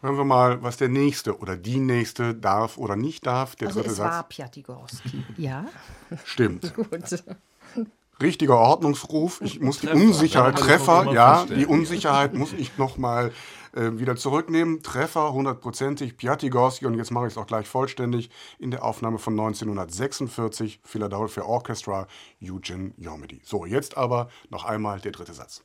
[0.00, 3.56] Hören wir mal, was der Nächste oder die Nächste darf oder nicht darf.
[3.56, 4.12] Der also dritte es Satz.
[4.12, 5.64] war Piatigorski, ja.
[6.24, 6.74] Stimmt.
[6.76, 7.24] Gut.
[8.22, 9.40] Richtiger Ordnungsruf.
[9.42, 13.32] Ich muss die Unsicherheit, Treffer, ja, die Unsicherheit muss ich noch mal
[13.74, 14.82] äh, wieder zurücknehmen.
[14.82, 19.34] Treffer hundertprozentig, Piatigorski und jetzt mache ich es auch gleich vollständig in der Aufnahme von
[19.34, 22.06] 1946, Philadelphia Orchestra,
[22.42, 23.40] Eugene Yomedy.
[23.44, 25.64] So, jetzt aber noch einmal der dritte Satz.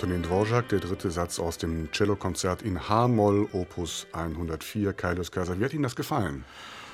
[0.00, 5.60] Antonin Dvorak, der dritte Satz aus dem Cellokonzert in H-Moll, Opus 104, Kaius Kaiser.
[5.60, 6.46] Wie hat Ihnen das gefallen?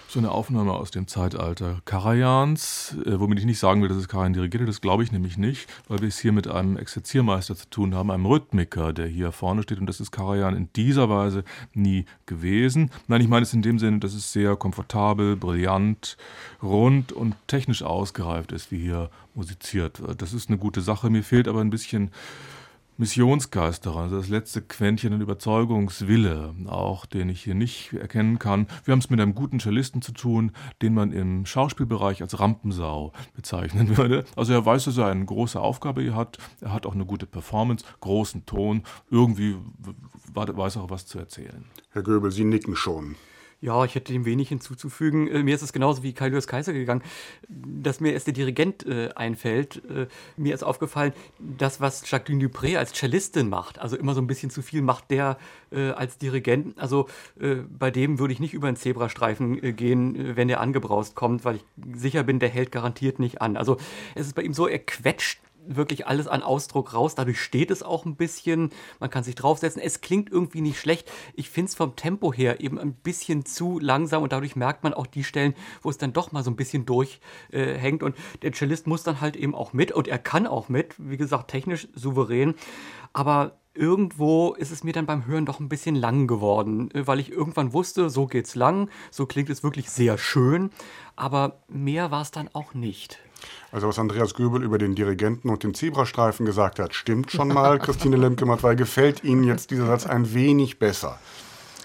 [0.08, 4.08] so eine Aufnahme aus dem Zeitalter Karajans, äh, womit ich nicht sagen will, dass es
[4.08, 7.68] Karajan dirigierte, das glaube ich nämlich nicht, weil wir es hier mit einem Exerziermeister zu
[7.70, 11.44] tun haben, einem Rhythmiker, der hier vorne steht und das ist Karajan in dieser Weise
[11.74, 12.90] nie gewesen.
[13.08, 16.16] Nein, ich meine es in dem Sinne, dass es sehr komfortabel, brillant,
[16.62, 20.22] rund und technisch ausgereift ist, wie hier musiziert wird.
[20.22, 21.10] Das ist eine gute Sache.
[21.10, 22.10] Mir fehlt aber ein bisschen
[22.98, 28.66] Missionsgeist daran, also das letzte Quäntchen an Überzeugungswille, auch den ich hier nicht erkennen kann.
[28.84, 30.52] Wir haben es mit einem guten Cellisten zu tun,
[30.82, 34.24] den man im Schauspielbereich als Rampensau bezeichnen würde.
[34.34, 37.26] Also er weiß, dass er eine große Aufgabe hier hat, er hat auch eine gute
[37.26, 39.56] Performance, großen Ton, irgendwie
[40.32, 41.64] weiß er auch was zu erzählen.
[41.90, 43.16] Herr Göbel, Sie nicken schon.
[43.60, 45.28] Ja, ich hätte dem wenig hinzuzufügen.
[45.28, 47.02] Äh, mir ist es genauso wie Kai Lewis Kaiser gegangen,
[47.48, 49.82] dass mir erst der Dirigent äh, einfällt.
[49.88, 54.26] Äh, mir ist aufgefallen, das, was Jacqueline Dupré als Cellistin macht, also immer so ein
[54.26, 55.38] bisschen zu viel macht der
[55.72, 56.78] äh, als Dirigent.
[56.78, 57.08] Also
[57.40, 61.56] äh, bei dem würde ich nicht über den Zebrastreifen gehen, wenn der angebraust kommt, weil
[61.56, 61.64] ich
[61.94, 63.56] sicher bin, der hält garantiert nicht an.
[63.56, 63.78] Also
[64.14, 67.14] es ist bei ihm so, er quetscht wirklich alles an Ausdruck raus.
[67.14, 68.70] Dadurch steht es auch ein bisschen.
[69.00, 69.82] Man kann sich draufsetzen.
[69.82, 71.10] Es klingt irgendwie nicht schlecht.
[71.34, 74.94] Ich finde es vom Tempo her eben ein bisschen zu langsam und dadurch merkt man
[74.94, 78.02] auch die Stellen, wo es dann doch mal so ein bisschen durchhängt.
[78.02, 80.94] Äh, und der Cellist muss dann halt eben auch mit und er kann auch mit.
[80.98, 82.54] Wie gesagt, technisch souverän.
[83.12, 87.30] Aber irgendwo ist es mir dann beim Hören doch ein bisschen lang geworden, weil ich
[87.30, 90.70] irgendwann wusste, so geht's lang, so klingt es wirklich sehr schön,
[91.14, 93.20] aber mehr war es dann auch nicht.
[93.72, 97.78] Also was Andreas Göbel über den Dirigenten und den Zebrastreifen gesagt hat, stimmt schon mal.
[97.86, 101.18] Christine Lemke-Matt, weil gefällt Ihnen jetzt dieser Satz ein wenig besser?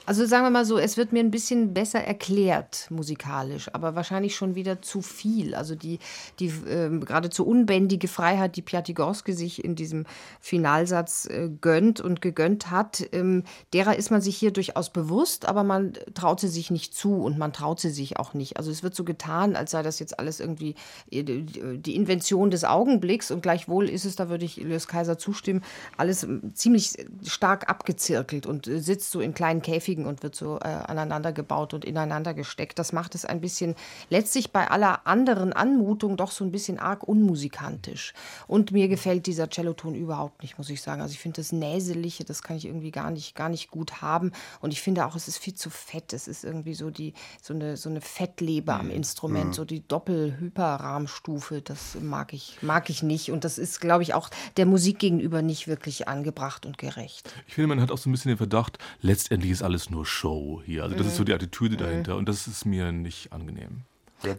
[0.07, 4.35] Also sagen wir mal so, es wird mir ein bisschen besser erklärt musikalisch, aber wahrscheinlich
[4.35, 5.53] schon wieder zu viel.
[5.53, 5.99] Also die,
[6.39, 10.07] die äh, geradezu unbändige Freiheit, die Piatigorski sich in diesem
[10.39, 15.63] Finalsatz äh, gönnt und gegönnt hat, ähm, derer ist man sich hier durchaus bewusst, aber
[15.63, 18.57] man traut sie sich nicht zu und man traut sie sich auch nicht.
[18.57, 20.73] Also es wird so getan, als sei das jetzt alles irgendwie
[21.11, 25.63] äh, die Invention des Augenblicks und gleichwohl ist es, da würde ich Lös Kaiser zustimmen,
[25.95, 30.35] alles ähm, ziemlich stark abgezirkelt und äh, sitzt so in kleinen Käfigen Käfigen und wird
[30.35, 32.79] so äh, aneinander gebaut und ineinander gesteckt.
[32.79, 33.75] Das macht es ein bisschen
[34.09, 38.13] letztlich bei aller anderen Anmutung doch so ein bisschen arg unmusikantisch.
[38.47, 41.01] Und mir gefällt dieser Celloton überhaupt nicht, muss ich sagen.
[41.01, 44.31] Also ich finde das Näseliche, das kann ich irgendwie gar nicht, gar nicht gut haben.
[44.61, 46.13] Und ich finde auch, es ist viel zu fett.
[46.13, 48.91] Es ist irgendwie so die so eine, so eine Fettleber am mhm.
[48.91, 49.53] Instrument, mhm.
[49.53, 51.61] so die Doppel-Hyperrahmstufe.
[51.61, 53.31] Das mag ich, mag ich nicht.
[53.31, 57.33] Und das ist, glaube ich, auch der Musik gegenüber nicht wirklich angebracht und gerecht.
[57.47, 60.05] Ich finde, man hat auch so ein bisschen den Verdacht, letztendlich ist alles alles nur
[60.05, 60.83] Show hier.
[60.83, 63.83] Also das ist so die Attitüde dahinter und das ist mir nicht angenehm.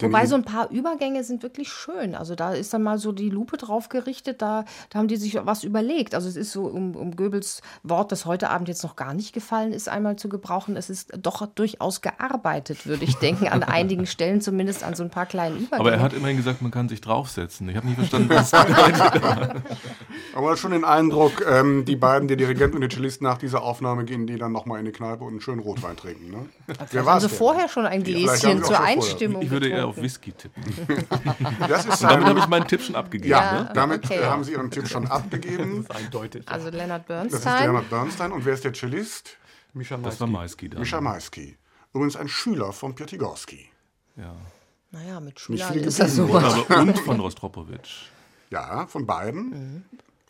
[0.00, 2.14] Wobei so ein paar Übergänge sind wirklich schön.
[2.14, 5.38] Also da ist dann mal so die Lupe drauf gerichtet, da, da haben die sich
[5.44, 6.14] was überlegt.
[6.14, 9.32] Also es ist so, um, um Goebbels Wort, das heute Abend jetzt noch gar nicht
[9.32, 14.06] gefallen ist, einmal zu gebrauchen, es ist doch durchaus gearbeitet, würde ich denken, an einigen
[14.06, 15.80] Stellen zumindest an so ein paar kleinen Übergängen.
[15.80, 17.68] Aber er hat immerhin gesagt, man kann sich draufsetzen.
[17.68, 19.62] Ich habe nicht verstanden, was das bedeutet.
[20.34, 24.04] Aber schon den Eindruck, ähm, die beiden, der Dirigent und der Cellist, nach dieser Aufnahme
[24.04, 26.30] gehen die dann nochmal in die Kneipe und einen schönen Rotwein trinken.
[26.30, 26.46] Ne?
[26.90, 29.42] Wer also vorher schon ein Gläschen zur Einstimmung.
[29.42, 30.62] Ich würde eher auf Whisky tippen.
[31.69, 33.31] Das ist damit habe ich meinen Tipp schon abgegeben.
[33.31, 33.70] Ja, ne?
[33.74, 34.24] damit okay.
[34.24, 35.85] haben Sie Ihren Tipp schon abgegeben.
[35.89, 36.49] Das ist eindeutig.
[36.49, 37.43] Also Leonard Bernstein.
[37.43, 38.32] Das ist Leonard Bernstein.
[38.32, 39.36] Und wer ist der Cellist?
[39.73, 40.11] Mischa Maisky.
[40.11, 40.81] Das war Maisky dann.
[40.81, 41.57] Mischa Maisky.
[41.94, 43.69] Übrigens ein Schüler von Piatigorski.
[44.16, 44.35] Ja.
[44.90, 46.24] Naja, mit Schülern ist das so.
[46.24, 48.07] Und von Rostropowitsch.
[48.51, 49.51] Ja, von beiden.
[49.51, 49.85] Mhm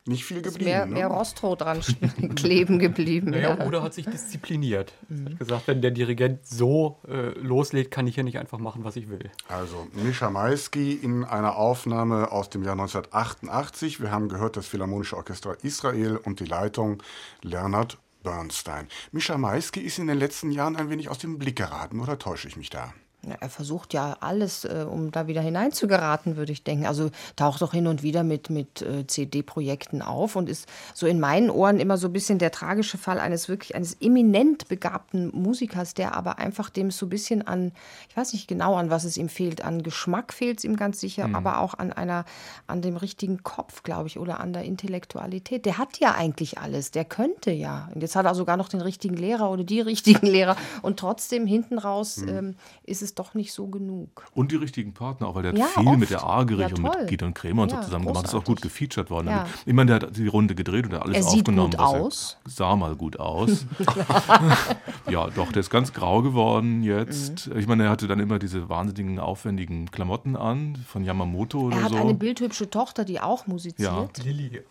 [0.06, 0.64] nicht viel geblieben.
[0.64, 0.94] Mehr, ne?
[0.94, 1.80] mehr Rostro dran
[2.34, 3.30] kleben geblieben.
[3.30, 3.66] Naja, ja.
[3.66, 4.92] Oder hat sich diszipliniert.
[5.08, 5.26] Mhm.
[5.26, 8.96] Hat gesagt, wenn der Dirigent so äh, loslegt, kann ich ja nicht einfach machen, was
[8.96, 9.30] ich will.
[9.48, 14.00] Also Mischa Maisky in einer Aufnahme aus dem Jahr 1988.
[14.00, 17.02] Wir haben gehört, das Philharmonische Orchester Israel und die Leitung
[17.42, 18.88] Leonard Bernstein.
[19.10, 22.48] Mischa Maisky ist in den letzten Jahren ein wenig aus dem Blick geraten, oder täusche
[22.48, 22.92] ich mich da?
[23.40, 26.86] Er versucht ja alles, äh, um da wieder hineinzugeraten, würde ich denken.
[26.86, 31.20] Also taucht doch hin und wieder mit, mit äh, CD-Projekten auf und ist so in
[31.20, 35.94] meinen Ohren immer so ein bisschen der tragische Fall eines wirklich eines eminent begabten Musikers,
[35.94, 37.70] der aber einfach dem so ein bisschen an,
[38.08, 40.98] ich weiß nicht genau an was es ihm fehlt, an Geschmack fehlt es ihm ganz
[40.98, 41.36] sicher, mhm.
[41.36, 42.24] aber auch an einer,
[42.66, 45.64] an dem richtigen Kopf, glaube ich, oder an der Intellektualität.
[45.64, 47.88] Der hat ja eigentlich alles, der könnte ja.
[47.94, 51.46] Und jetzt hat er sogar noch den richtigen Lehrer oder die richtigen Lehrer und trotzdem
[51.46, 52.28] hinten raus mhm.
[52.28, 54.24] ähm, ist es es doch nicht so genug.
[54.34, 55.98] Und die richtigen Partner, auch weil der hat Ja, viel oft.
[55.98, 57.08] mit der Argerich Ja, und mit.
[57.08, 58.24] Gideon Krämer und Ja, so zusammen gemacht.
[58.24, 59.28] Das ist auch gut gefeatured worden.
[59.28, 59.46] Ja.
[59.66, 61.70] Ich meine, der hat die Runde gedreht und hat alles Er sieht aufgenommen.
[61.70, 62.36] gut was er- aus.
[62.46, 63.66] Sah mal gut aus.
[65.10, 67.48] ja, doch, der ist ganz grau geworden jetzt.
[67.48, 67.58] Mhm.
[67.58, 71.82] Ich meine, er hatte dann immer diese wahnsinnigen, aufwendigen Klamotten an von Yamamoto oder Er
[71.84, 71.96] hat so.
[71.98, 74.22] eine bildhübsche Tochter, die auch musiziert.
[74.24, 74.62] Lilly.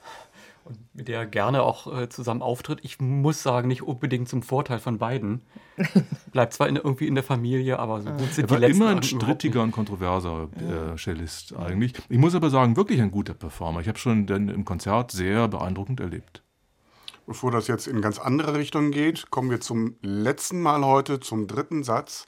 [0.64, 2.80] Und mit der er gerne auch äh, zusammen auftritt.
[2.84, 5.42] Ich muss sagen, nicht unbedingt zum Vorteil von beiden.
[6.32, 8.82] Bleibt zwar in, irgendwie in der Familie, aber so gut sind Er die war letzten
[8.82, 11.94] immer ein strittiger und kontroverser äh, Cellist eigentlich.
[12.10, 13.82] Ich muss aber sagen, wirklich ein guter Performer.
[13.82, 16.44] Ich habe schon den im Konzert sehr beeindruckend erlebt.
[17.26, 21.48] Bevor das jetzt in ganz andere Richtungen geht, kommen wir zum letzten Mal heute, zum
[21.48, 22.26] dritten Satz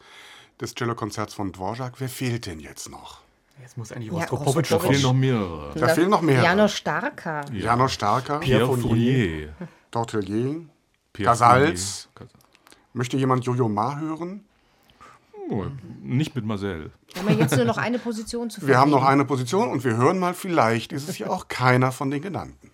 [0.62, 2.00] des Cellokonzerts von Dvorak.
[2.00, 3.23] Wer fehlt denn jetzt noch?
[3.62, 4.26] Jetzt muss eigentlich Ja.
[4.26, 4.92] Da kommen.
[4.92, 5.72] fehlen noch mehrere.
[5.80, 6.44] Da fehlen noch mehrere.
[6.44, 7.46] Janos Starker.
[7.54, 9.50] Janos Starker, Pierre Fournier.
[11.14, 12.10] Pierre Casals.
[12.16, 12.32] Fournier.
[12.94, 14.44] Möchte jemand Jojo Ma hören?
[15.50, 15.66] Oh,
[16.02, 16.92] nicht mit Marcel.
[17.14, 19.84] Wir haben ja jetzt nur noch eine Position zu Wir haben noch eine Position und
[19.84, 22.72] wir hören mal, vielleicht ist es ja auch keiner von den genannten.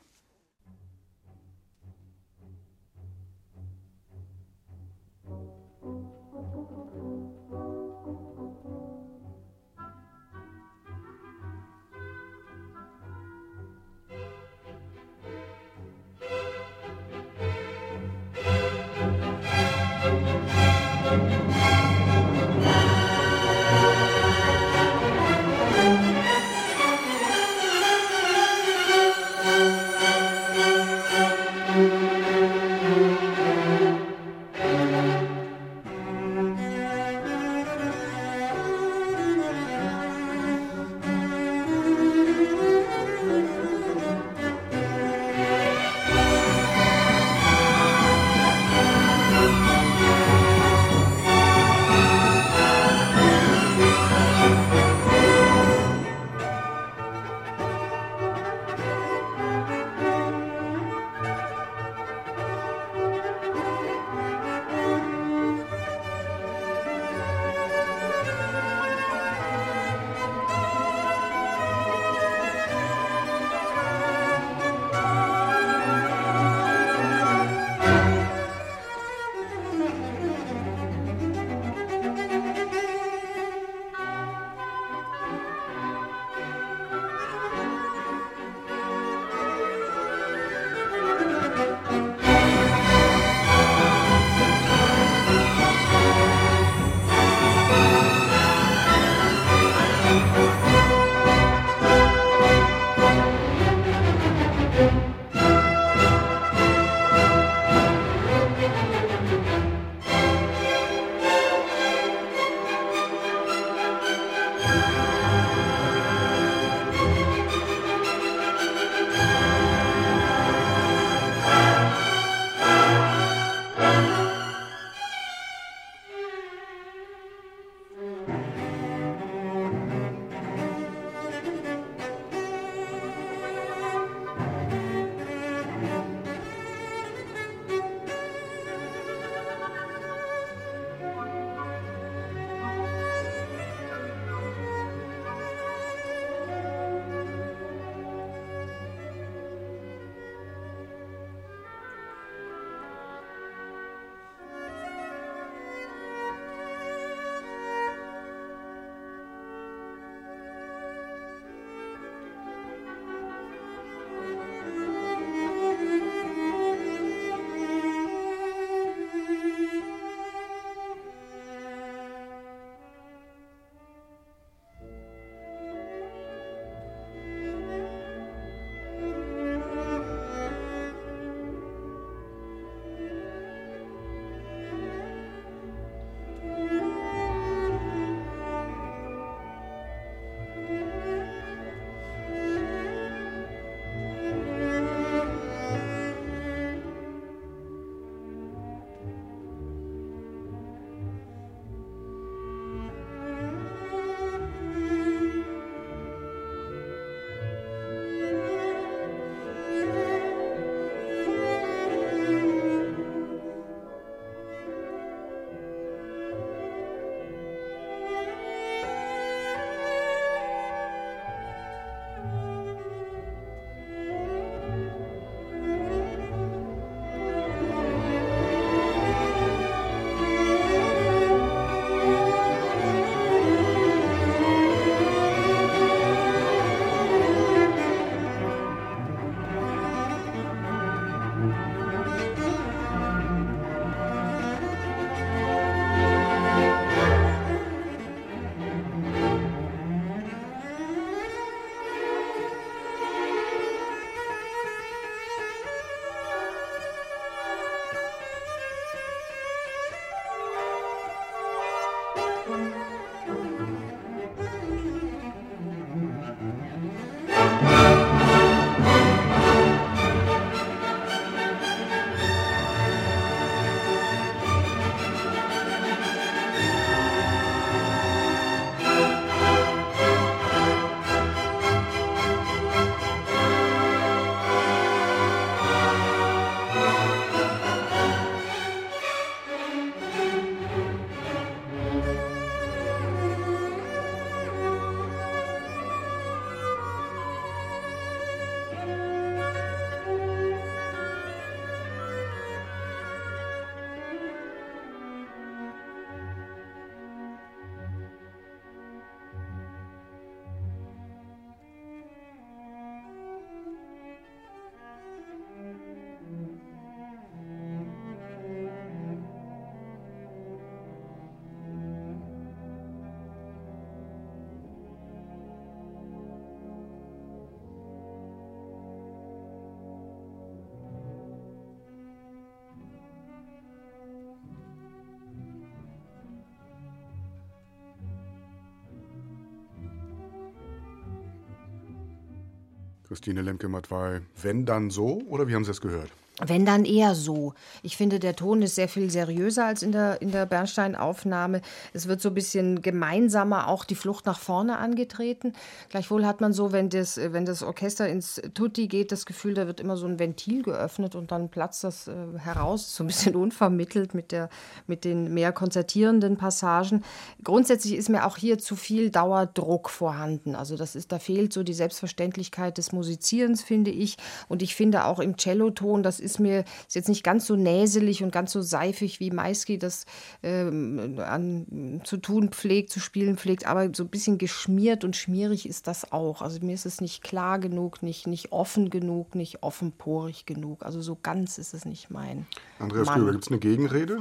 [343.10, 346.12] Christine Lemke-Matwei, wenn dann so oder wie haben Sie es gehört?
[346.46, 347.54] Wenn dann eher so.
[347.84, 351.62] Ich finde, der Ton ist sehr viel seriöser als in der, in der Bernstein-Aufnahme.
[351.94, 355.54] Es wird so ein bisschen gemeinsamer auch die Flucht nach vorne angetreten.
[355.90, 359.68] Gleichwohl hat man so, wenn das, wenn das Orchester ins Tutti geht, das Gefühl, da
[359.68, 363.36] wird immer so ein Ventil geöffnet und dann platzt das äh, heraus, so ein bisschen
[363.36, 364.50] unvermittelt mit, der,
[364.88, 367.04] mit den mehr konzertierenden Passagen.
[367.44, 370.56] Grundsätzlich ist mir auch hier zu viel Dauerdruck vorhanden.
[370.56, 374.18] Also das ist, da fehlt so die Selbstverständlichkeit des Musizierens, finde ich.
[374.48, 377.56] Und ich finde auch im Celloton, das ist ist mir ist jetzt nicht ganz so
[377.56, 380.06] näselig und ganz so seifig, wie Maisky das
[380.44, 385.68] ähm, an, zu tun pflegt, zu spielen pflegt, aber so ein bisschen geschmiert und schmierig
[385.68, 386.42] ist das auch.
[386.42, 390.84] Also mir ist es nicht klar genug, nicht, nicht offen genug, nicht offenporig genug.
[390.84, 392.46] Also so ganz ist es nicht mein.
[392.78, 394.20] Andreas Göber, gibt es eine Gegenrede?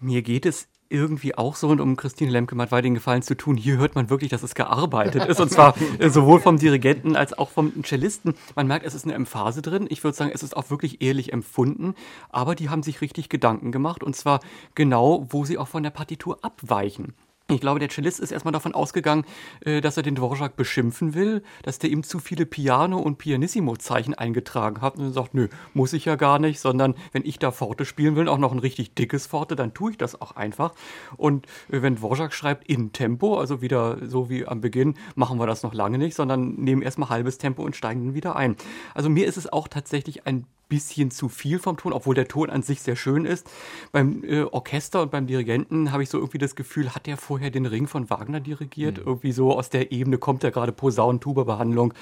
[0.00, 3.56] Mir geht es irgendwie auch so und um Christine Lemke mal den Gefallen zu tun,
[3.56, 7.36] hier hört man wirklich, dass es gearbeitet ist und zwar äh, sowohl vom Dirigenten als
[7.36, 8.34] auch vom Cellisten.
[8.54, 9.86] Man merkt, es ist eine Emphase drin.
[9.90, 11.94] Ich würde sagen, es ist auch wirklich ehrlich empfunden,
[12.30, 14.40] aber die haben sich richtig Gedanken gemacht und zwar
[14.74, 17.14] genau, wo sie auch von der Partitur abweichen.
[17.50, 19.24] Ich glaube, der Cellist ist erstmal davon ausgegangen,
[19.60, 24.12] äh, dass er den Dvorak beschimpfen will, dass der ihm zu viele Piano- und Pianissimo-Zeichen
[24.12, 24.98] eingetragen hat.
[24.98, 28.28] Und sagt, nö, muss ich ja gar nicht, sondern wenn ich da Forte spielen will,
[28.28, 30.74] auch noch ein richtig dickes Forte, dann tue ich das auch einfach.
[31.16, 35.46] Und äh, wenn Dvorak schreibt in Tempo, also wieder so wie am Beginn, machen wir
[35.46, 38.56] das noch lange nicht, sondern nehmen erstmal halbes Tempo und steigen dann wieder ein.
[38.92, 42.50] Also mir ist es auch tatsächlich ein bisschen zu viel vom Ton, obwohl der Ton
[42.50, 43.50] an sich sehr schön ist.
[43.92, 47.50] Beim äh, Orchester und beim Dirigenten habe ich so irgendwie das Gefühl, hat er vorher
[47.50, 48.98] den Ring von Wagner dirigiert?
[48.98, 49.04] Mhm.
[49.06, 51.94] Irgendwie so aus der Ebene kommt ja gerade Posaunentuba-Behandlung.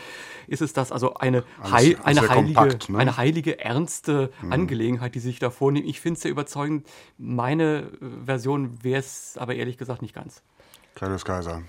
[0.47, 2.99] Ist es das also eine, Hei eine, heilige, kompakt, ne?
[2.99, 4.53] eine heilige, ernste mhm.
[4.53, 5.87] Angelegenheit, die sich da vornehmen?
[5.87, 6.87] Ich finde es sehr überzeugend.
[7.19, 10.43] Meine äh, Version wäre es aber ehrlich gesagt nicht ganz.
[10.95, 11.63] Kleines Kaiser.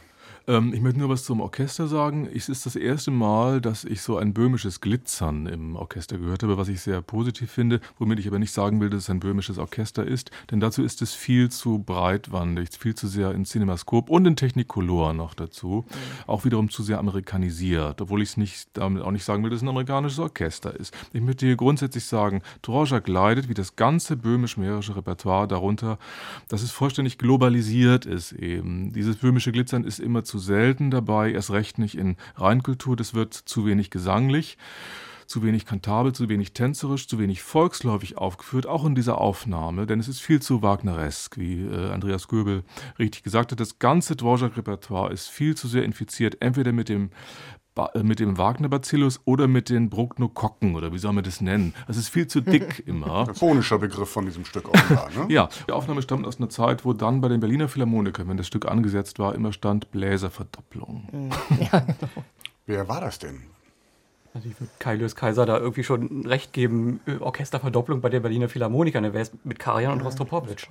[0.47, 2.27] Ähm, ich möchte nur was zum Orchester sagen.
[2.33, 6.57] Es ist das erste Mal, dass ich so ein böhmisches Glitzern im Orchester gehört habe,
[6.57, 9.57] was ich sehr positiv finde, womit ich aber nicht sagen will, dass es ein böhmisches
[9.57, 14.25] Orchester ist, denn dazu ist es viel zu breitwandig, viel zu sehr in Cinemascope und
[14.25, 15.85] in Technicolor noch dazu.
[15.87, 15.93] Mhm.
[16.27, 19.57] Auch wiederum zu sehr amerikanisiert, obwohl ich es nicht, damit auch nicht sagen will, dass
[19.57, 20.95] es ein amerikanisches Orchester ist.
[21.11, 25.99] Ich möchte hier grundsätzlich sagen, Dvorak leidet wie das ganze böhmisch-mährische Repertoire darunter,
[26.47, 28.93] dass es vollständig globalisiert ist eben.
[28.93, 32.95] Dieses böhmische Glitzern ist immer zu zu selten dabei, erst recht nicht in Reinkultur.
[32.95, 34.57] Das wird zu wenig gesanglich,
[35.25, 39.99] zu wenig kantabel, zu wenig tänzerisch, zu wenig volksläufig aufgeführt, auch in dieser Aufnahme, denn
[39.99, 42.63] es ist viel zu Wagneresk, wie äh, Andreas Göbel
[42.99, 43.59] richtig gesagt hat.
[43.59, 47.09] Das ganze Dvorak-Repertoire ist viel zu sehr infiziert, entweder mit dem
[48.01, 51.73] mit dem Wagner-Bacillus oder mit den Brucknokokken oder wie soll man das nennen?
[51.87, 53.27] Es ist viel zu dick immer.
[53.27, 55.25] Ein phonischer Begriff von diesem Stück offenbar, ne?
[55.33, 58.47] ja, die Aufnahme stammt aus einer Zeit, wo dann bei den Berliner Philharmonikern, wenn das
[58.47, 61.31] Stück angesetzt war, immer stand Bläserverdopplung.
[61.59, 62.25] Ja, genau.
[62.65, 63.41] Wer war das denn?
[64.33, 68.19] Also ich würde Kai Lös Kaiser da irgendwie schon recht geben, äh, Orchesterverdopplung bei der
[68.19, 69.13] Berliner Philharmoniker, ne?
[69.13, 70.67] Wer ist mit Karajan und Rostropowitsch?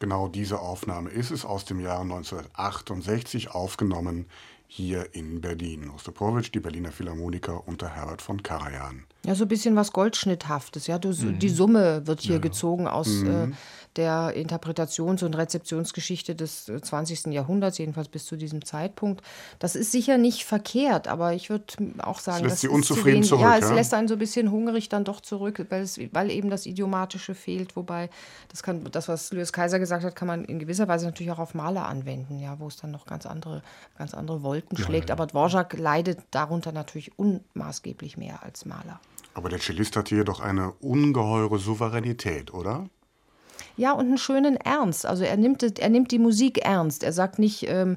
[0.00, 4.26] Genau diese Aufnahme ist es aus dem Jahr 1968 aufgenommen
[4.74, 5.90] hier in Berlin.
[5.90, 9.04] Ostapowitsch, die Berliner Philharmoniker unter Herbert von Karajan.
[9.26, 10.86] Ja, so ein bisschen was Goldschnitthaftes.
[10.86, 11.38] Ja, du, mhm.
[11.38, 12.40] Die Summe wird hier ja.
[12.40, 13.52] gezogen aus mhm.
[13.52, 13.56] äh,
[13.96, 17.26] der Interpretations- und Rezeptionsgeschichte des 20.
[17.26, 19.22] Äh, Jahrhunderts, jedenfalls bis zu diesem Zeitpunkt.
[19.58, 21.64] Das ist sicher nicht verkehrt, aber ich würde
[21.98, 23.42] auch sagen, es lässt Sie unzufrieden zu zurück.
[23.42, 23.74] Ja, es ja?
[23.74, 27.34] lässt einen so ein bisschen hungrig dann doch zurück, weil, es, weil eben das Idiomatische
[27.34, 27.76] fehlt.
[27.76, 28.08] Wobei,
[28.48, 31.38] das, kann, das, was Louis Kaiser gesagt hat, kann man in gewisser Weise natürlich auch
[31.38, 33.62] auf Maler anwenden, ja, wo es dann noch ganz andere,
[33.98, 35.10] ganz andere Wolken ja, schlägt.
[35.10, 39.00] Aber Dvorak leidet darunter natürlich unmaßgeblich mehr als Maler.
[39.34, 42.88] Aber der Cellist hat hier doch eine ungeheure Souveränität, oder?
[43.76, 45.06] Ja, und einen schönen Ernst.
[45.06, 47.02] Also er nimmt, er nimmt die Musik ernst.
[47.02, 47.96] Er sagt nicht, ähm,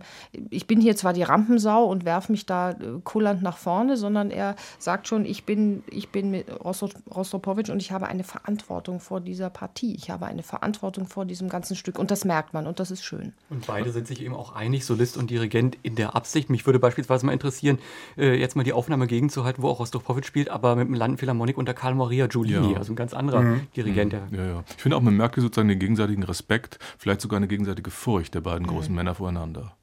[0.49, 4.31] ich bin hier zwar die Rampensau und werfe mich da äh, kullernd nach vorne, sondern
[4.31, 9.22] er sagt schon, ich bin, ich bin mit Rostropowitsch und ich habe eine Verantwortung vor
[9.22, 9.95] dieser Partie.
[9.95, 11.99] Ich habe eine Verantwortung vor diesem ganzen Stück.
[11.99, 13.34] Und das merkt man und das ist schön.
[13.49, 16.49] Und beide sind sich eben auch einig, Solist und Dirigent, in der Absicht.
[16.49, 17.80] Mich würde beispielsweise mal interessieren,
[18.18, 21.73] äh, jetzt mal die Aufnahme gegenzuhalten, wo auch Rostropowitsch spielt, aber mit dem Landphilharmonik unter
[21.73, 22.77] Karl Maria Giulini, ja.
[22.77, 23.68] also ein ganz anderer mhm.
[23.76, 24.14] Dirigent.
[24.14, 24.38] Mhm.
[24.38, 24.64] Ja, ja.
[24.76, 28.41] Ich finde auch, man merkt sozusagen den gegenseitigen Respekt, vielleicht sogar eine gegenseitige Furcht der
[28.41, 28.95] beiden großen mhm.
[28.95, 29.75] Männer voreinander.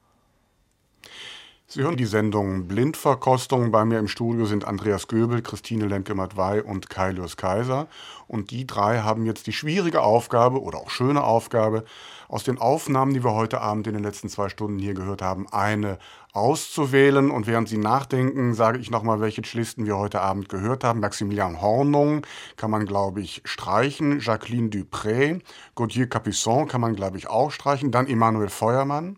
[1.74, 3.70] Sie hören die Sendung Blindverkostung.
[3.70, 7.88] Bei mir im Studio sind Andreas Göbel, Christine Lemke-Matwei und Kailius Kaiser.
[8.28, 11.84] Und die drei haben jetzt die schwierige Aufgabe oder auch schöne Aufgabe,
[12.28, 15.46] aus den Aufnahmen, die wir heute Abend in den letzten zwei Stunden hier gehört haben,
[15.50, 15.96] eine
[16.34, 17.30] auszuwählen.
[17.30, 21.00] Und während Sie nachdenken, sage ich nochmal, welche Cellisten wir heute Abend gehört haben.
[21.00, 22.26] Maximilian Hornung
[22.56, 24.20] kann man, glaube ich, streichen.
[24.20, 25.40] Jacqueline Dupré.
[25.74, 27.90] Gauthier Capuçon kann man, glaube ich, auch streichen.
[27.90, 29.16] Dann Emmanuel Feuermann.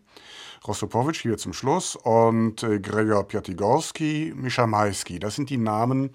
[0.67, 5.19] Rostropowitsch hier zum Schluss und äh, Gregor Piatigorski, Mischa Maisky.
[5.19, 6.11] Das sind die Namen,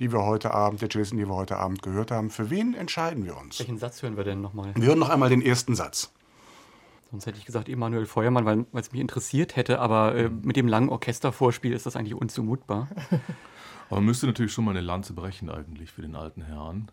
[0.00, 2.30] die wir heute Abend, der Cellisten, die wir heute Abend gehört haben.
[2.30, 3.60] Für wen entscheiden wir uns?
[3.60, 4.72] Welchen Satz hören wir denn nochmal?
[4.74, 6.10] Wir hören noch einmal den ersten Satz.
[7.12, 10.66] Sonst hätte ich gesagt Emanuel Feuermann, weil es mich interessiert hätte, aber äh, mit dem
[10.66, 12.88] langen Orchestervorspiel ist das eigentlich unzumutbar.
[13.88, 16.90] aber man müsste natürlich schon mal eine Lanze brechen eigentlich für den alten Herrn.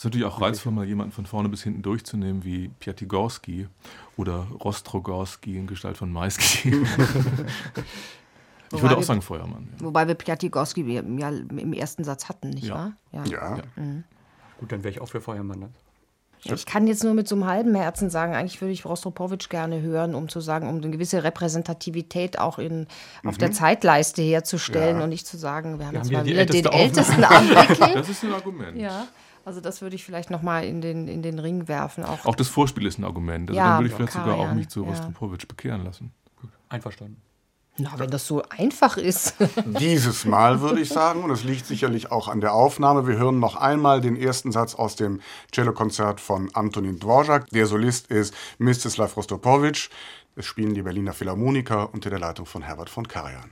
[0.00, 3.68] Es ist natürlich auch reizvoll, mal jemanden von vorne bis hinten durchzunehmen, wie Piatigorski
[4.16, 6.70] oder Rostrogorski in Gestalt von Maisky.
[8.72, 9.68] ich würde auch sagen Feuermann.
[9.78, 9.84] Ja.
[9.84, 12.74] Wobei wir Piatigorski ja im ersten Satz hatten, nicht ja.
[12.74, 12.92] wahr?
[13.12, 13.24] Ja.
[13.26, 13.58] ja.
[13.76, 14.04] Mhm.
[14.58, 15.58] Gut, dann wäre ich auch für Feuermann.
[15.58, 15.68] Ne?
[16.44, 19.82] Ich kann jetzt nur mit so einem halben Herzen sagen, eigentlich würde ich Rostropowitsch gerne
[19.82, 22.86] hören, um zu sagen, um eine gewisse Repräsentativität auch in,
[23.22, 23.52] auf der mhm.
[23.52, 25.04] Zeitleiste herzustellen ja.
[25.04, 27.92] und nicht zu sagen, wir haben wir jetzt haben mal wieder den ältesten Artikel.
[27.92, 28.78] Das ist ein Argument.
[28.78, 29.06] Ja.
[29.44, 32.04] Also das würde ich vielleicht nochmal in den, in den Ring werfen.
[32.04, 33.50] Auch, auch das Vorspiel ist ein Argument.
[33.50, 36.12] Also ja, dann würde ich vielleicht sogar auch mich zu Rostropowitsch bekehren lassen.
[36.40, 36.50] Gut.
[36.68, 37.20] Einverstanden.
[37.78, 39.36] Na, wenn das so einfach ist.
[39.64, 43.38] Dieses Mal würde ich sagen, und es liegt sicherlich auch an der Aufnahme, wir hören
[43.38, 45.20] noch einmal den ersten Satz aus dem
[45.54, 47.48] Cellokonzert von Antonin Dvorak.
[47.50, 49.88] Der Solist ist Mstislav Rostropowitsch.
[50.36, 53.50] Es spielen die Berliner Philharmoniker unter der Leitung von Herbert von Karajan.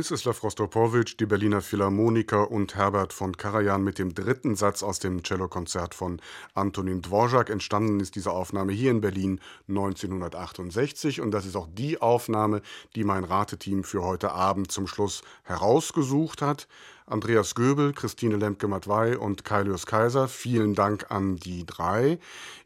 [0.00, 5.22] Mstislav Rostropowitsch, die Berliner Philharmoniker und Herbert von Karajan mit dem dritten Satz aus dem
[5.22, 6.22] Cellokonzert von
[6.54, 7.50] Antonin Dvorak.
[7.50, 12.62] Entstanden ist diese Aufnahme hier in Berlin 1968 und das ist auch die Aufnahme,
[12.94, 16.66] die mein Rateteam für heute Abend zum Schluss herausgesucht hat.
[17.04, 22.18] Andreas Göbel, Christine Lemke-Matwei und Kailius Kaiser, vielen Dank an die drei.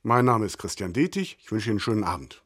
[0.05, 1.39] Mein Name ist Christian Detig.
[1.43, 2.44] Ich wünsche Ihnen einen schönen Abend.